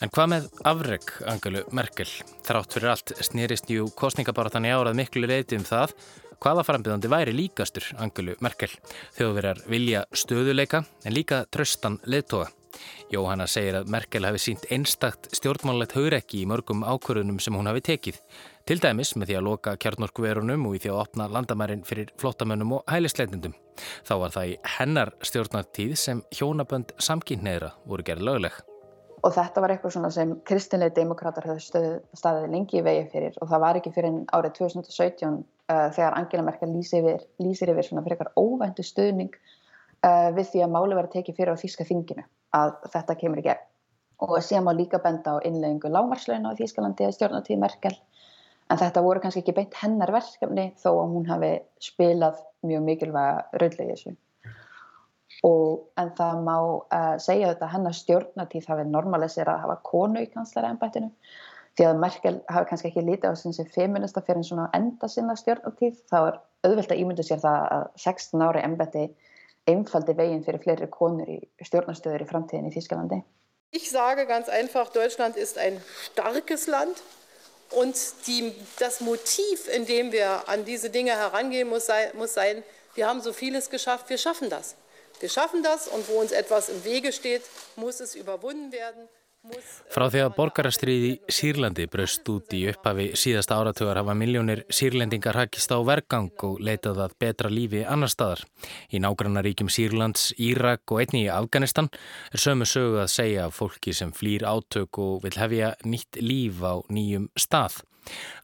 En 0.00 0.08
hvað 0.08 0.30
með 0.32 0.46
afreg, 0.64 1.10
Angelu 1.28 1.62
Merkel? 1.76 2.08
Þrátt 2.46 2.76
fyrir 2.76 2.92
allt 2.94 3.12
snýrist 3.20 3.68
njú 3.68 3.90
kostningabaratan 4.00 4.64
í 4.64 4.72
árað 4.72 4.96
miklu 4.96 5.28
reyti 5.28 5.58
um 5.60 5.66
það 5.68 5.92
hvaða 6.40 6.64
frambjöðandi 6.64 7.10
væri 7.12 7.34
líkastur, 7.36 7.90
Angelu 8.00 8.38
Merkel. 8.40 8.72
Þau 9.18 9.34
verjar 9.36 9.60
vilja 9.68 10.06
stöðuleika 10.16 10.86
en 11.04 11.16
líka 11.16 11.44
tröstan 11.52 12.00
leðtoga. 12.08 12.48
Jóhanna 13.10 13.46
segir 13.50 13.74
að 13.74 13.90
Merkel 13.90 14.26
hafi 14.28 14.38
sínt 14.38 14.66
einstakt 14.70 15.30
stjórnmálegt 15.34 15.96
haurekki 15.98 16.44
í 16.44 16.46
mörgum 16.46 16.84
ákvörðunum 16.86 17.40
sem 17.42 17.56
hún 17.58 17.66
hafi 17.66 17.82
tekið. 17.88 18.20
Til 18.70 18.78
dæmis 18.78 19.16
með 19.18 19.32
því 19.32 19.38
að 19.40 19.46
loka 19.48 19.72
kjarnorkuverunum 19.82 20.66
og 20.68 20.76
í 20.76 20.80
því 20.84 20.92
að 20.92 21.00
opna 21.02 21.26
landamærin 21.34 21.82
fyrir 21.88 22.12
flottamönnum 22.22 22.76
og 22.76 22.84
hælisleitendum. 22.92 23.56
Þá 24.06 24.14
var 24.22 24.34
það 24.36 24.50
í 24.52 24.56
hennar 24.76 25.14
stjórnartíð 25.26 25.94
sem 25.98 26.24
hjónabönd 26.38 26.94
samkynneira 27.02 27.72
voru 27.90 28.06
gerð 28.06 28.28
lögleg. 28.28 28.60
Og 29.26 29.34
þetta 29.34 29.60
var 29.64 29.74
eitthvað 29.74 30.12
sem 30.14 30.34
kristinlega 30.48 30.94
demokrater 30.96 31.50
höfðu 31.50 31.90
staðið 32.16 32.52
lengi 32.54 32.78
í 32.78 32.84
vegi 32.86 33.08
fyrir 33.12 33.34
og 33.42 33.50
það 33.50 33.64
var 33.66 33.80
ekki 33.80 33.92
fyrir 33.96 34.20
árið 34.32 34.54
2017 34.62 35.34
uh, 35.34 35.88
þegar 35.96 36.16
Angela 36.16 36.46
Merkel 36.46 36.70
lýsir 36.72 37.02
yfir, 37.02 37.26
lýsir 37.42 37.74
yfir 37.74 37.88
svona 37.88 38.04
fyrir 38.06 38.16
eitthvað 38.16 38.38
óvæntu 38.40 38.86
stöðning 38.86 39.34
uh, 39.34 40.30
við 40.38 40.54
því 40.54 40.62
að 40.64 40.72
máli 40.76 40.96
var 40.96 41.10
að 41.10 41.18
teki 41.18 41.36
fyrir 41.36 41.52
á 41.52 41.60
Þíska 41.60 41.88
þinginu 41.90 42.24
að 42.56 42.76
þetta 42.92 43.18
kemur 43.20 43.42
í 43.42 43.46
gegn. 43.48 43.66
Og 44.20 44.36
síðan 44.44 44.66
má 44.66 44.72
líka 44.76 45.00
benda 45.00 45.38
á 45.38 45.44
innleggingu 45.48 45.88
lámarslauna 45.88 46.52
á 46.52 46.58
Þískalandi 46.58 47.06
eða 47.06 47.16
stjórnatíð 47.16 47.60
Merkel 47.62 47.94
en 48.70 48.78
þetta 48.78 49.02
voru 49.04 49.22
kannski 49.22 49.42
ekki 49.42 49.56
beint 49.56 49.76
hennar 49.80 50.12
verkefni 50.14 50.70
þó 50.78 50.90
að 50.92 51.14
hún 51.14 51.28
hafi 51.30 51.52
spilað 51.82 52.42
mjög 52.66 52.84
mikilvæga 52.86 53.62
röðlega 53.62 53.94
þessu. 53.94 54.16
Og, 55.46 55.86
en 55.96 56.10
það 56.18 56.42
má 56.44 56.56
uh, 56.60 57.14
segja 57.22 57.54
þetta 57.54 57.70
hennar 57.72 57.96
stjórnatíð 57.96 58.66
hafi 58.68 58.84
normalisera 58.90 59.54
að 59.56 59.64
hafa 59.64 59.78
konu 59.88 60.20
í 60.20 60.28
kanslæra 60.34 60.74
ennbættinu 60.74 61.08
því 61.78 61.86
að 61.86 62.00
Merkel 62.02 62.34
hafi 62.50 62.68
kannski 62.68 62.90
ekki 62.90 63.06
lítið 63.06 63.32
á 63.32 63.38
þessi 63.40 63.66
feminista 63.72 64.20
fyrir 64.26 64.42
en 64.42 64.48
svona 64.50 64.68
enda 64.76 65.08
sinna 65.08 65.36
stjórnatíð 65.38 66.02
þá 66.10 66.18
er 66.20 66.38
auðvelt 66.66 66.92
að 66.92 67.02
ímynda 67.02 67.24
sér 67.24 67.40
það 67.40 67.60
að 67.78 67.86
16 68.04 68.44
ári 68.44 68.64
ennbætti 68.66 69.06
einfaldi 69.68 70.16
veginn 70.16 70.44
fyrir 70.44 70.62
fleiri 70.62 70.88
konur 70.90 71.28
í 71.28 71.38
stjórnastöður 71.66 72.24
í 72.24 72.28
framtíðin 72.30 72.70
í 72.70 72.74
Þýskalandi. 72.74 73.22
Ich 73.72 73.90
sage 73.90 74.26
ganz 74.26 74.48
einfach, 74.48 74.90
Deutschland 74.90 75.36
ist 75.36 75.58
ein 75.58 75.80
starkes 76.12 76.66
Land. 76.66 77.02
Und 77.70 77.94
die, 78.26 78.52
das 78.80 79.00
Motiv, 79.00 79.68
in 79.68 79.86
dem 79.86 80.10
wir 80.10 80.48
an 80.48 80.64
diese 80.64 80.90
Dinge 80.90 81.12
herangehen, 81.12 81.68
muss 81.68 81.86
sein, 81.86 82.10
muss 82.14 82.34
sein, 82.34 82.64
wir 82.94 83.06
haben 83.06 83.20
so 83.20 83.32
vieles 83.32 83.70
geschafft, 83.70 84.10
wir 84.10 84.18
schaffen 84.18 84.50
das. 84.50 84.74
Wir 85.20 85.28
schaffen 85.28 85.62
das 85.62 85.86
und 85.86 86.08
wo 86.08 86.14
uns 86.14 86.32
etwas 86.32 86.68
im 86.68 86.82
Wege 86.84 87.12
steht, 87.12 87.42
muss 87.76 88.00
es 88.00 88.16
überwunden 88.16 88.72
werden. 88.72 89.08
Frá 89.90 90.04
því 90.12 90.20
að 90.20 90.34
borgarastriði 90.36 91.10
Sýrlandi 91.32 91.86
braust 91.90 92.28
út 92.28 92.52
í 92.52 92.60
upphafi 92.68 93.06
síðasta 93.18 93.56
áratugar 93.56 93.96
hafa 93.96 94.12
miljónir 94.14 94.62
sýrlendingar 94.68 95.38
hakist 95.40 95.72
á 95.72 95.80
vergang 95.80 96.44
og 96.44 96.60
leitað 96.60 97.00
að 97.06 97.16
betra 97.24 97.50
lífi 97.50 97.80
annar 97.88 98.12
staðar. 98.12 98.44
Í 98.92 99.00
nágrannaríkjum 99.00 99.72
Sýrlands, 99.72 100.28
Írak 100.36 100.92
og 100.92 101.00
einni 101.00 101.24
í 101.24 101.32
Afganistan 101.32 101.88
er 102.30 102.44
sömu 102.44 102.68
sögu 102.68 103.00
að 103.00 103.12
segja 103.16 103.48
af 103.48 103.56
fólki 103.56 103.96
sem 103.96 104.12
flýr 104.12 104.44
átök 104.44 105.00
og 105.00 105.24
vil 105.24 105.36
hefja 105.40 105.74
nýtt 105.88 106.20
líf 106.20 106.60
á 106.60 106.84
nýjum 106.92 107.30
stað. 107.32 107.80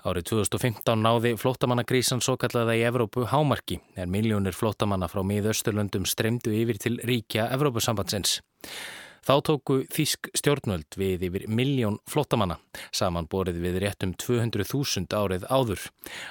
Árið 0.09 0.31
2015 0.33 1.01
náði 1.05 1.37
flótamannakrísan 1.41 2.25
svo 2.25 2.39
kallaða 2.41 2.77
í 2.77 2.85
Evrópu 2.89 3.29
hámarki 3.29 3.83
er 3.97 4.09
miljónir 4.09 4.57
flótamanna 4.57 5.09
frá 5.13 5.21
miðausturlöndum 5.29 6.09
stremdu 6.09 6.57
yfir 6.57 6.81
til 6.81 7.01
ríkja 7.05 7.51
Evrópusambandsins. 7.53 8.41
Þá 9.27 9.35
tóku 9.43 9.81
Þísk 9.91 10.29
stjórnvöld 10.39 10.95
við 10.95 11.25
yfir 11.27 11.45
miljón 11.51 11.97
flottamanna, 12.07 12.61
samanborið 12.95 13.57
við 13.65 13.79
réttum 13.83 14.12
200.000 14.23 15.17
árið 15.19 15.47
áður. 15.51 15.89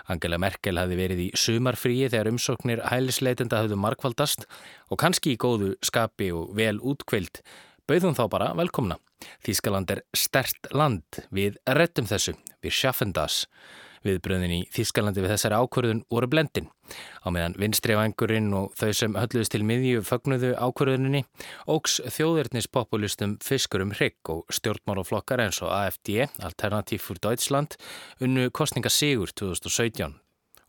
Angela 0.08 0.40
Merkel 0.40 0.80
hafi 0.80 0.96
verið 0.96 1.24
í 1.26 1.28
sumarfríi 1.36 2.08
þegar 2.08 2.30
umsóknir 2.32 2.86
hælisleitenda 2.88 3.60
hafðu 3.60 3.82
markvaldast 3.84 4.48
og 4.88 5.02
kannski 5.04 5.34
í 5.36 5.42
góðu 5.44 5.74
skapi 5.84 6.30
og 6.32 6.56
vel 6.56 6.78
útkveild. 6.80 7.42
Bauðum 7.84 8.16
þá 8.16 8.24
bara 8.32 8.54
velkomna. 8.56 8.96
Þískaland 9.44 9.92
er 9.92 10.06
stert 10.16 10.72
land, 10.72 11.26
við 11.36 11.60
rettum 11.68 12.08
þessu, 12.08 12.38
við 12.64 12.80
sjaffum 12.80 13.12
das. 13.12 13.44
Viðbröðin 14.06 14.54
í 14.54 14.60
Þískalandi 14.74 15.24
við 15.24 15.32
þessari 15.34 15.60
ákvörðun 15.60 16.04
voru 16.14 16.30
blendin. 16.30 16.68
Á 17.26 17.28
meðan 17.34 17.56
vinstrifangurinn 17.60 18.52
og 18.54 18.76
þau 18.78 18.92
sem 18.94 19.16
hölluðist 19.18 19.56
til 19.56 19.64
miðju 19.66 20.04
fögnuðu 20.06 20.52
ákvörðuninni 20.56 21.24
ógs 21.72 21.98
þjóðirnispopulistum 22.18 23.38
fiskurum 23.44 23.96
hrygg 23.98 24.34
og 24.34 24.46
stjórnmálaflokkar 24.54 25.42
eins 25.48 25.62
og 25.66 25.74
AFD, 25.74 26.28
Alternativ 26.46 27.02
für 27.02 27.18
Deutschland, 27.18 27.80
unnu 28.22 28.52
kostningasigur 28.54 29.34
2017 29.34 30.22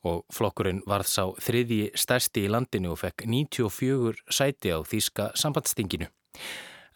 og 0.06 0.22
flokkurinn 0.34 0.84
varð 0.86 1.10
sá 1.10 1.24
þriðji 1.42 1.90
stærsti 1.98 2.46
í 2.46 2.52
landinu 2.52 2.94
og 2.94 3.02
fekk 3.02 3.26
94 3.26 4.22
sæti 4.30 4.72
á 4.72 4.78
Þíska 4.86 5.32
sambandstinginu. 5.38 6.08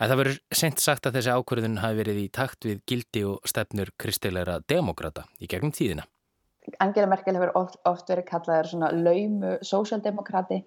En 0.00 0.08
það 0.08 0.20
verður 0.22 0.38
sent 0.56 0.80
sagt 0.80 1.08
að 1.08 1.18
þessi 1.18 1.34
ákvörðun 1.34 1.82
hafi 1.82 1.98
verið 1.98 2.22
í 2.22 2.28
takt 2.32 2.64
við 2.64 2.80
gildi 2.88 3.24
og 3.28 3.50
stefnur 3.50 3.92
kristilegra 4.00 4.60
demokrata 4.64 5.26
í 5.40 5.50
gegnum 5.50 5.74
tíðina. 5.76 6.06
Angela 6.78 7.08
Merkel 7.10 7.36
hefur 7.38 7.52
oft, 7.58 7.78
oft 7.88 8.10
verið 8.10 8.28
kallaður 8.28 8.70
svona 8.70 8.90
laumu 8.92 9.56
sósjaldemokrati 9.64 10.60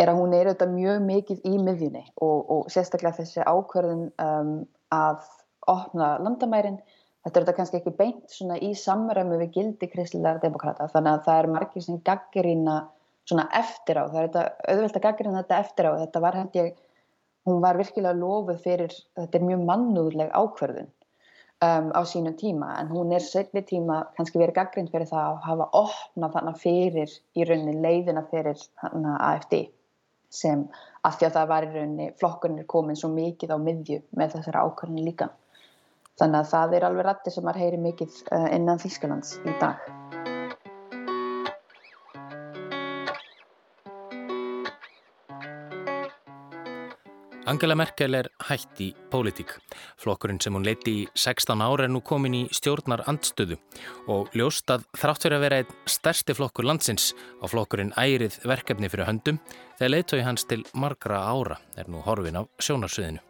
er 0.00 0.10
að 0.10 0.20
hún 0.20 0.34
er 0.34 0.50
auðvitað 0.50 0.74
mjög 0.74 1.00
mikið 1.08 1.48
í 1.50 1.54
miðjunni 1.62 2.04
og, 2.22 2.38
og 2.50 2.70
sérstaklega 2.72 3.18
þessi 3.20 3.46
ákverðin 3.46 4.08
um, 4.22 4.54
að 4.94 5.26
opna 5.70 6.14
landamærin 6.22 6.78
þetta 7.24 7.32
er 7.32 7.42
auðvitað 7.42 7.58
kannski 7.58 7.80
ekki 7.80 7.94
beint 7.98 8.34
svona 8.34 8.58
í 8.58 8.72
samræmi 8.78 9.38
við 9.42 9.54
gildi 9.58 9.90
kristilega 9.92 10.42
demokrata 10.42 10.88
þannig 10.92 11.12
að 11.18 11.28
það 11.28 11.42
er 11.42 11.52
margir 11.56 11.86
sem 11.86 12.00
gaggirína 12.08 12.78
svona 13.24 13.46
eftir 13.56 14.00
á, 14.00 14.04
það 14.10 14.18
er 14.20 14.26
þetta 14.28 14.44
auðvitað 14.74 14.98
að 14.98 15.06
gaggirína 15.06 15.42
þetta 15.42 15.60
eftir 15.64 15.88
á, 15.88 15.92
þetta 16.02 16.24
var 16.24 16.40
ég 16.54 16.74
hún 17.44 17.60
var 17.64 17.78
virkilega 17.80 18.18
lofuð 18.18 18.60
fyrir 18.64 18.92
þetta 19.16 19.38
er 19.38 19.48
mjög 19.48 19.64
mannúðleg 19.68 20.30
ákverðin 20.32 20.90
um, 21.62 21.90
á 21.94 22.00
sínum 22.08 22.34
tíma 22.38 22.74
en 22.80 22.88
hún 22.88 23.12
er 23.12 23.22
setni 23.22 23.62
tíma 23.62 24.02
kannski 24.16 24.40
verið 24.40 24.58
gaggrind 24.58 24.92
fyrir 24.92 25.08
það 25.10 25.30
að 25.30 25.40
hafa 25.48 25.68
opnað 25.82 26.36
þarna 26.36 26.54
fyrir 26.64 27.16
í 27.34 27.46
rauninni 27.48 27.80
leiðina 27.84 28.24
fyrir 28.30 28.66
hana 28.82 29.16
AFD 29.30 29.64
sem 30.34 30.66
að 31.06 31.18
því 31.18 31.28
að 31.28 31.36
það 31.38 31.50
var 31.52 31.66
í 31.66 31.72
rauninni 31.74 32.12
flokkurinn 32.20 32.62
er 32.62 32.70
komin 32.76 32.98
svo 32.98 33.12
mikið 33.14 33.54
á 33.54 33.58
miðju 33.60 34.00
með 34.18 34.38
þessara 34.38 34.64
ákvörðinu 34.66 35.04
líka. 35.06 35.30
Þannig 36.18 36.40
að 36.40 36.50
það 36.54 36.78
er 36.78 36.88
alveg 36.88 37.06
rætti 37.08 37.34
sem 37.34 37.46
maður 37.46 37.64
heyri 37.64 37.84
mikið 37.88 38.18
uh, 38.30 38.48
innan 38.54 38.82
Þýskalands 38.82 39.38
í 39.42 39.58
dag 39.62 40.03
Angela 47.46 47.74
Merkel 47.76 48.16
er 48.16 48.30
hætt 48.48 48.78
í 48.80 48.86
pólitík. 49.12 49.50
Flokkurinn 50.00 50.38
sem 50.40 50.54
hún 50.56 50.64
leiti 50.64 50.94
í 51.02 51.08
16 51.12 51.60
ára 51.60 51.84
er 51.84 51.90
nú 51.92 52.00
komin 52.00 52.32
í 52.38 52.40
stjórnar 52.56 53.02
andstöðu 53.10 53.58
og 54.08 54.32
ljóst 54.32 54.72
að 54.72 54.86
þrátt 54.96 55.26
fyrir 55.26 55.36
að 55.36 55.44
vera 55.44 55.58
einn 55.60 55.74
stærsti 55.92 56.36
flokkur 56.38 56.64
landsins 56.64 57.10
á 57.12 57.44
flokkurinn 57.52 57.92
ærið 58.00 58.38
verkefni 58.48 58.88
fyrir 58.88 59.10
höndum 59.10 59.42
þegar 59.76 59.92
leitói 59.92 60.22
hans 60.24 60.48
til 60.48 60.62
margra 60.72 61.20
ára 61.20 61.58
er 61.76 61.90
nú 61.92 62.00
horfin 62.06 62.40
á 62.40 62.48
sjónarsviðinu. 62.64 63.20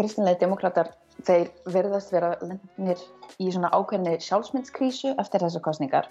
Kristinlega 0.00 0.40
demokrater 0.46 0.88
þeir 1.28 1.52
verðast 1.68 2.16
vera 2.16 2.32
lennir 2.40 3.04
í 3.36 3.50
svona 3.52 3.68
ákveðni 3.76 4.16
sjálfsmyndskrísu 4.24 5.12
eftir 5.20 5.44
þessar 5.44 5.66
kostningar 5.68 6.08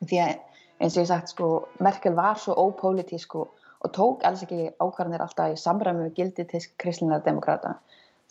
því 0.00 0.24
að 0.24 0.34
eins 0.80 0.96
og 0.96 1.04
ég 1.04 1.12
sagt 1.12 1.36
sko 1.36 1.52
Merkel 1.76 2.16
var 2.16 2.40
svo 2.40 2.56
ópólitísk 2.56 3.36
og 3.84 3.92
tók 3.96 4.24
alls 4.26 4.42
ekki 4.46 4.70
ákvarðanir 4.80 5.24
alltaf 5.24 5.52
í 5.52 5.60
samræmi 5.60 6.06
við 6.08 6.18
gildi 6.20 6.46
til 6.50 6.62
krislinar 6.80 7.24
demokrata. 7.24 7.76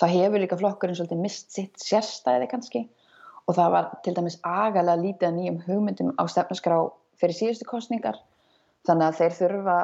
Það 0.01 0.15
hefur 0.17 0.43
líka 0.43 0.59
flokkurinn 0.59 0.97
svolítið 0.97 1.21
mist 1.23 1.53
sitt 1.55 1.81
sérstæði 1.81 2.49
kannski 2.51 2.85
og 3.45 3.55
það 3.55 3.75
var 3.75 3.91
til 4.03 4.15
dæmis 4.17 4.39
agalega 4.43 5.01
lítið 5.01 5.27
að 5.29 5.37
nýjum 5.37 5.59
hugmyndum 5.67 6.13
á 6.17 6.23
stefnaskrá 6.31 6.79
fyrir 7.21 7.37
síðustu 7.37 7.67
kostningar 7.69 8.17
þannig 8.87 9.07
að 9.07 9.19
þeir 9.19 9.37
þurfa 9.39 9.77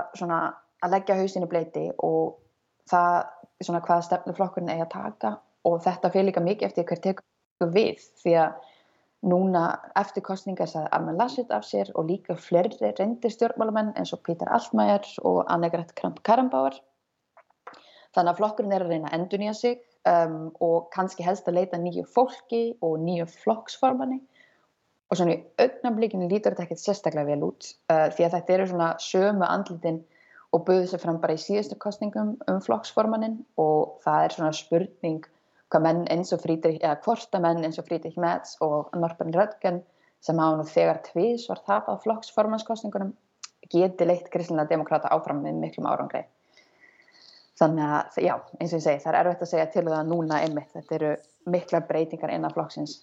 að 0.82 0.94
leggja 0.96 1.20
hausin 1.20 1.46
í 1.46 1.52
bleiti 1.52 1.86
og 2.04 2.36
það 2.90 3.22
svona 3.62 3.84
hvað 3.86 4.06
stefnuflokkurinn 4.08 4.74
eigi 4.74 4.86
að 4.88 4.94
taka 4.96 5.36
og 5.70 5.82
þetta 5.86 6.12
fyrir 6.14 6.30
líka 6.32 6.44
mikið 6.44 6.68
eftir 6.68 6.88
hver 6.90 7.02
tekur 7.06 7.74
við 7.76 8.02
því 8.24 8.36
að 8.42 8.71
Núna 9.22 9.64
eftir 10.00 10.24
kostningar 10.26 10.70
sagði 10.70 10.90
Armin 10.98 11.20
Laschet 11.20 11.52
af 11.54 11.66
sér 11.68 11.92
og 11.94 12.08
líka 12.10 12.34
fleiri 12.34 12.90
reyndir 12.98 13.30
stjórnmálamenn 13.30 13.92
eins 13.94 14.14
og 14.16 14.24
Pítur 14.26 14.50
Altmaier 14.50 15.06
og 15.22 15.44
Annegret 15.46 15.94
Kramp-Karrenbauer. 16.00 16.80
Þannig 18.16 18.32
að 18.32 18.40
flokkurinn 18.40 18.74
er 18.74 18.86
að 18.86 18.94
reyna 18.96 19.12
að 19.12 19.20
endur 19.20 19.44
nýja 19.44 19.54
sig 19.60 19.78
um, 20.10 20.50
og 20.58 20.90
kannski 20.96 21.24
helst 21.28 21.46
að 21.48 21.60
leita 21.60 21.78
nýju 21.78 22.08
fólki 22.10 22.64
og 22.82 22.98
nýju 23.04 23.28
flokksformanni. 23.36 24.18
Og 25.12 25.20
svona 25.20 25.36
í 25.36 25.44
augnablikinu 25.62 26.26
lítur 26.32 26.56
þetta 26.56 26.66
ekkert 26.66 26.82
sérstaklega 26.82 27.30
vel 27.30 27.46
út 27.52 27.70
uh, 27.94 28.08
því 28.10 28.26
að 28.26 28.36
þetta 28.40 28.56
eru 28.56 28.68
svona 28.72 28.90
sömu 29.06 29.46
andlitin 29.46 30.02
og 30.52 30.66
buður 30.66 30.90
sér 30.90 31.04
fram 31.04 31.22
bara 31.22 31.38
í 31.38 31.44
síðustu 31.46 31.78
kostningum 31.80 32.34
um 32.50 32.60
flokksformannin 32.66 33.38
og 33.62 34.02
það 34.02 34.26
er 34.26 34.36
svona 34.36 34.52
spurning 34.58 35.30
hvað 35.72 35.86
menn 35.86 36.04
eins 36.12 36.34
og 36.36 36.42
Friedrich, 36.44 36.82
eða 36.84 37.00
hvorta 37.06 37.40
menn 37.44 37.64
eins 37.66 37.80
og 37.80 37.88
Friedrich 37.88 38.20
Merz 38.20 38.58
og 38.66 38.92
Norbert 38.98 39.36
Röttgen 39.36 39.82
sem 40.22 40.40
hafa 40.40 40.60
nú 40.60 40.68
þegar 40.68 41.02
tvís 41.08 41.48
var 41.50 41.64
tapað 41.68 42.04
flokksformanskostningunum 42.04 43.14
geti 43.72 44.08
leitt 44.08 44.30
kristina 44.34 44.68
demokrata 44.70 45.12
áfram 45.16 45.42
með 45.46 45.62
miklum 45.64 45.88
árangri. 45.90 46.26
Þannig 47.62 47.94
að, 47.94 48.20
já, 48.26 48.34
eins 48.58 48.74
og 48.74 48.80
ég 48.80 48.84
segi, 48.86 49.02
það 49.04 49.14
er 49.14 49.20
erfitt 49.22 49.46
að 49.46 49.52
segja 49.52 49.68
til 49.74 49.86
það 49.88 50.08
núna 50.10 50.40
einmitt. 50.42 50.72
Þetta 50.74 50.96
eru 50.98 51.12
mikla 51.54 51.82
breytingar 51.86 52.34
innan 52.34 52.54
flokksins. 52.56 53.02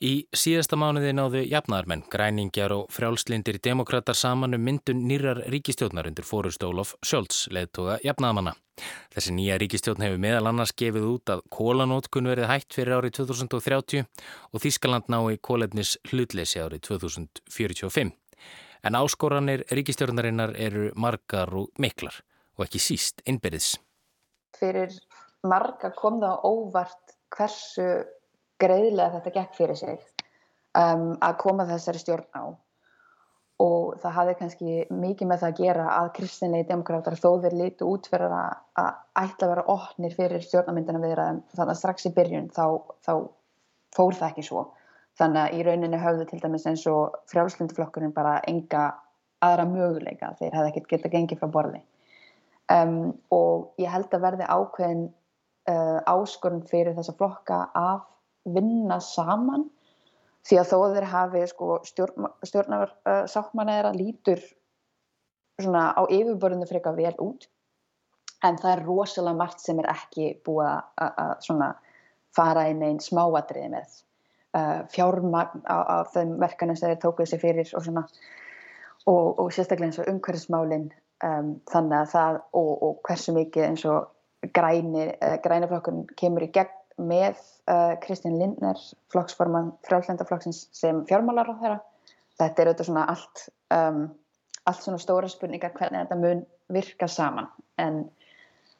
Í 0.00 0.30
síðasta 0.32 0.78
mánuði 0.80 1.10
náðu 1.12 1.40
jafnaðarmenn, 1.44 2.06
græningjar 2.08 2.72
og 2.72 2.86
frjálslindir 2.88 3.58
demokrater 3.60 4.16
saman 4.16 4.56
um 4.56 4.62
myndun 4.64 5.02
nýrar 5.04 5.42
ríkistjórnar 5.52 6.06
undir 6.08 6.24
fórust 6.24 6.62
Ólof 6.64 6.94
Sjólds, 7.04 7.42
leðtoga 7.52 7.98
jafnaðamanna. 8.00 8.54
Þessi 9.12 9.34
nýja 9.36 9.58
ríkistjórn 9.60 10.00
hefur 10.00 10.22
meðal 10.22 10.48
annars 10.48 10.72
gefið 10.72 11.04
út 11.04 11.32
að 11.34 11.42
kólanótkun 11.52 12.30
verið 12.32 12.48
hætt 12.48 12.72
fyrir 12.72 12.96
árið 12.96 13.12
2030 13.18 14.06
og 14.48 14.64
Þískaland 14.64 15.12
nái 15.12 15.36
kólefnis 15.36 15.98
hlutleysi 16.08 16.62
árið 16.64 16.80
2045. 16.88 18.14
En 18.80 18.96
áskoranir 18.96 19.66
ríkistjórnarinnar 19.68 20.54
eru 20.56 20.86
margar 20.96 21.52
og 21.52 21.68
miklar 21.76 22.22
og 22.56 22.64
ekki 22.64 22.80
síst 22.80 23.20
innbyrðis. 23.28 23.74
Fyrir 24.56 24.96
marga 25.44 25.92
kom 25.92 26.22
það 26.24 26.48
óvart 26.48 27.14
hversu 27.36 27.90
greiðlega 28.60 29.14
þetta 29.18 29.36
gekk 29.36 29.56
fyrir 29.58 29.78
sig 29.78 30.02
um, 30.78 31.14
að 31.20 31.38
koma 31.42 31.68
þessari 31.68 32.02
stjórn 32.02 32.28
á. 32.36 32.44
Og 33.60 33.98
það 34.00 34.14
hafði 34.16 34.34
kannski 34.38 34.74
mikið 34.88 35.28
með 35.28 35.42
það 35.42 35.50
að 35.50 35.58
gera 35.60 35.88
að 35.98 36.06
kristinlegi 36.16 36.68
demokrátar 36.70 37.18
þó 37.20 37.28
þeir 37.42 37.56
lítu 37.58 37.88
út 37.90 38.08
fyrir 38.08 38.32
að, 38.32 38.54
að 38.80 38.90
ætla 39.20 39.46
að 39.46 39.52
vera 39.52 39.64
ofnir 39.74 40.14
fyrir 40.16 40.46
stjórnamyndina 40.46 41.02
við 41.02 41.12
þeirra 41.12 41.26
þannig 41.58 41.74
að 41.74 41.80
strax 41.82 42.08
í 42.08 42.12
byrjun 42.16 42.48
þá, 42.56 42.64
þá 43.04 43.12
fór 43.96 44.16
það 44.16 44.28
ekki 44.30 44.46
svo. 44.48 44.64
Þannig 45.20 45.42
að 45.42 45.58
í 45.58 45.66
rauninni 45.66 46.00
höfðu 46.00 46.26
til 46.30 46.40
dæmis 46.40 46.66
eins 46.70 46.86
og 46.88 47.18
frjálslundflokkurinn 47.28 48.16
bara 48.16 48.38
enga 48.48 48.86
aðra 49.44 49.66
möguleika 49.68 50.32
þeir 50.38 50.56
hefði 50.56 50.70
ekkert 50.72 50.92
getað 50.94 51.16
gengið 51.16 51.42
frá 51.42 51.52
borði. 51.52 51.80
Um, 52.70 53.12
og 53.34 53.74
ég 53.82 53.90
held 53.92 54.12
að 54.14 54.24
verði 54.24 54.46
ákveðin 54.46 55.04
uh, 55.68 55.98
áskorun 56.08 56.62
fyrir 56.70 56.94
þessa 56.96 57.16
flokka 57.18 57.64
af 57.76 58.06
vinna 58.54 59.00
saman. 59.04 59.68
Því 60.48 60.56
að 60.56 60.70
þó 60.70 60.76
þeir 60.94 61.06
hafi 61.10 61.44
sko, 61.50 61.66
stjórn, 61.84 62.28
stjórnar 62.48 62.92
sáttmanna 63.28 63.76
þeirra 63.76 63.92
lítur 63.92 64.40
svona 65.60 65.90
á 65.92 66.02
yfirbörðinu 66.08 66.68
freka 66.68 66.92
vel 66.96 67.12
út. 67.20 67.46
En 68.40 68.56
það 68.56 68.72
er 68.72 68.84
rosalega 68.86 69.36
margt 69.36 69.60
sem 69.60 69.80
er 69.82 69.90
ekki 69.92 70.30
búið 70.46 70.70
að 71.04 71.74
fara 72.36 72.68
inn 72.70 72.82
einn 72.86 73.02
smáadriði 73.02 73.72
með. 73.74 73.98
Uh, 74.50 74.80
fjármagn 74.90 75.62
á, 75.70 75.78
á 75.78 75.96
þeim 76.10 76.34
verkanum 76.42 76.78
sem 76.78 76.90
þeir 76.90 77.02
tókuð 77.04 77.28
sér 77.30 77.42
fyrir 77.42 77.68
og 77.76 77.84
svona. 77.86 78.06
Og, 79.08 79.38
og 79.38 79.52
sérstaklega 79.54 79.90
eins 79.90 80.00
og 80.02 80.08
umhverfismálin 80.10 80.88
um, 81.24 81.52
þannig 81.70 81.96
að 82.00 82.10
það 82.14 82.40
og, 82.58 82.72
og 82.86 82.98
hversu 83.06 83.34
mikið 83.36 83.66
eins 83.68 83.84
og 83.88 84.50
græni, 84.56 85.06
uh, 85.12 85.36
græniflokkun 85.44 86.02
kemur 86.18 86.48
í 86.48 86.50
gegn 86.56 86.74
með 87.00 87.38
uh, 87.70 87.96
Kristján 88.02 88.38
Lindner, 88.38 88.78
flokksforman 89.12 89.72
frálflendaflokksins 89.86 90.66
sem 90.76 91.02
fjármálar 91.08 91.50
á 91.50 91.54
þeirra. 91.60 91.78
Þetta 92.40 92.62
er 92.62 92.70
auðvitað 92.70 92.88
svona 92.88 93.04
allt, 93.12 93.44
um, 93.76 94.00
allt 94.70 94.84
svona 94.84 95.00
stóra 95.02 95.28
spurningar 95.30 95.74
hvernig 95.76 96.04
þetta 96.04 96.20
mun 96.20 96.42
virka 96.72 97.08
saman. 97.10 97.50
En, 97.80 98.02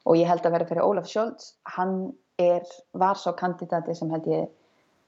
og 0.05 0.17
ég 0.17 0.29
held 0.29 0.45
að 0.45 0.57
vera 0.57 0.69
fyrir 0.69 0.85
Ólaf 0.85 1.09
Scholz, 1.09 1.53
hann 1.75 2.11
er, 2.41 2.65
var 2.97 3.19
svo 3.19 3.33
kandidati 3.37 3.95
sem 3.97 4.11
held 4.13 4.29
ég 4.31 4.49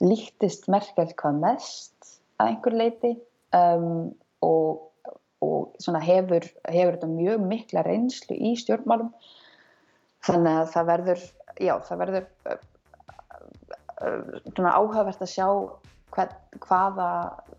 líktist 0.04 0.68
Merkel 0.72 1.14
hvað 1.20 1.40
mest 1.42 2.18
að 2.42 2.52
einhver 2.52 2.76
leiti 2.76 3.14
um, 3.56 4.12
og, 4.44 4.90
og 5.44 5.96
hefur, 6.04 6.46
hefur 6.68 6.98
þetta 6.98 7.10
mjög 7.14 7.48
mikla 7.48 7.86
reynslu 7.88 8.38
í 8.38 8.54
stjórnmálum. 8.60 9.14
Þannig 10.24 10.60
að 10.60 10.70
það 10.76 10.90
verður, 10.90 11.26
já, 11.60 11.74
það 11.88 12.02
verður 12.04 12.62
svona 14.54 14.76
áhugavert 14.78 15.24
að 15.24 15.32
sjá 15.32 15.48
hvað, 16.14 16.36
hvaða, 16.68 17.08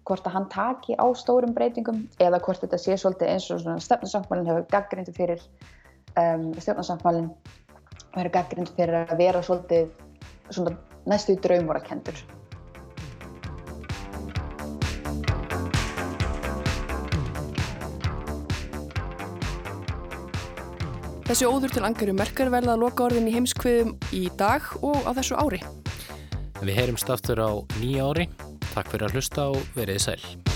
hvort 0.06 0.28
að 0.28 0.36
hann 0.36 0.48
taki 0.52 0.96
á 0.98 1.06
stórum 1.18 1.54
breytingum 1.56 2.04
eða 2.22 2.40
hvort 2.44 2.62
þetta 2.62 2.80
sé 2.80 2.98
svolítið 3.00 3.32
eins 3.32 3.50
og 3.50 3.64
stefnarsamkmálinn 3.82 4.50
hefur 4.50 4.68
gaggrindu 4.74 5.14
fyrir 5.16 5.42
um, 6.20 6.52
stjórnarsamkmálinn 6.60 7.30
og 7.32 8.16
hefur 8.20 8.32
gaggrindu 8.38 8.76
fyrir 8.76 9.02
að 9.02 9.18
vera 9.18 9.42
svolítið 9.42 9.90
svona, 10.50 10.76
næstu 11.10 11.36
draumvara 11.42 11.82
kendur. 11.84 12.24
Þessi 21.24 21.46
óður 21.48 21.72
til 21.72 21.86
angaru 21.88 22.12
merkar 22.14 22.50
verða 22.52 22.74
að 22.74 22.82
loka 22.84 23.06
orðin 23.06 23.30
í 23.30 23.32
heimskviðum 23.32 23.94
í 24.12 24.26
dag 24.38 24.68
og 24.84 25.08
á 25.08 25.10
þessu 25.16 25.40
ári. 25.40 25.62
Við 26.64 26.78
heyrumst 26.80 27.10
aftur 27.12 27.42
á 27.44 27.50
nýja 27.76 28.08
ári. 28.08 28.28
Takk 28.72 28.88
fyrir 28.94 29.10
að 29.10 29.18
hlusta 29.18 29.50
og 29.52 29.72
verið 29.76 30.00
sæl. 30.06 30.53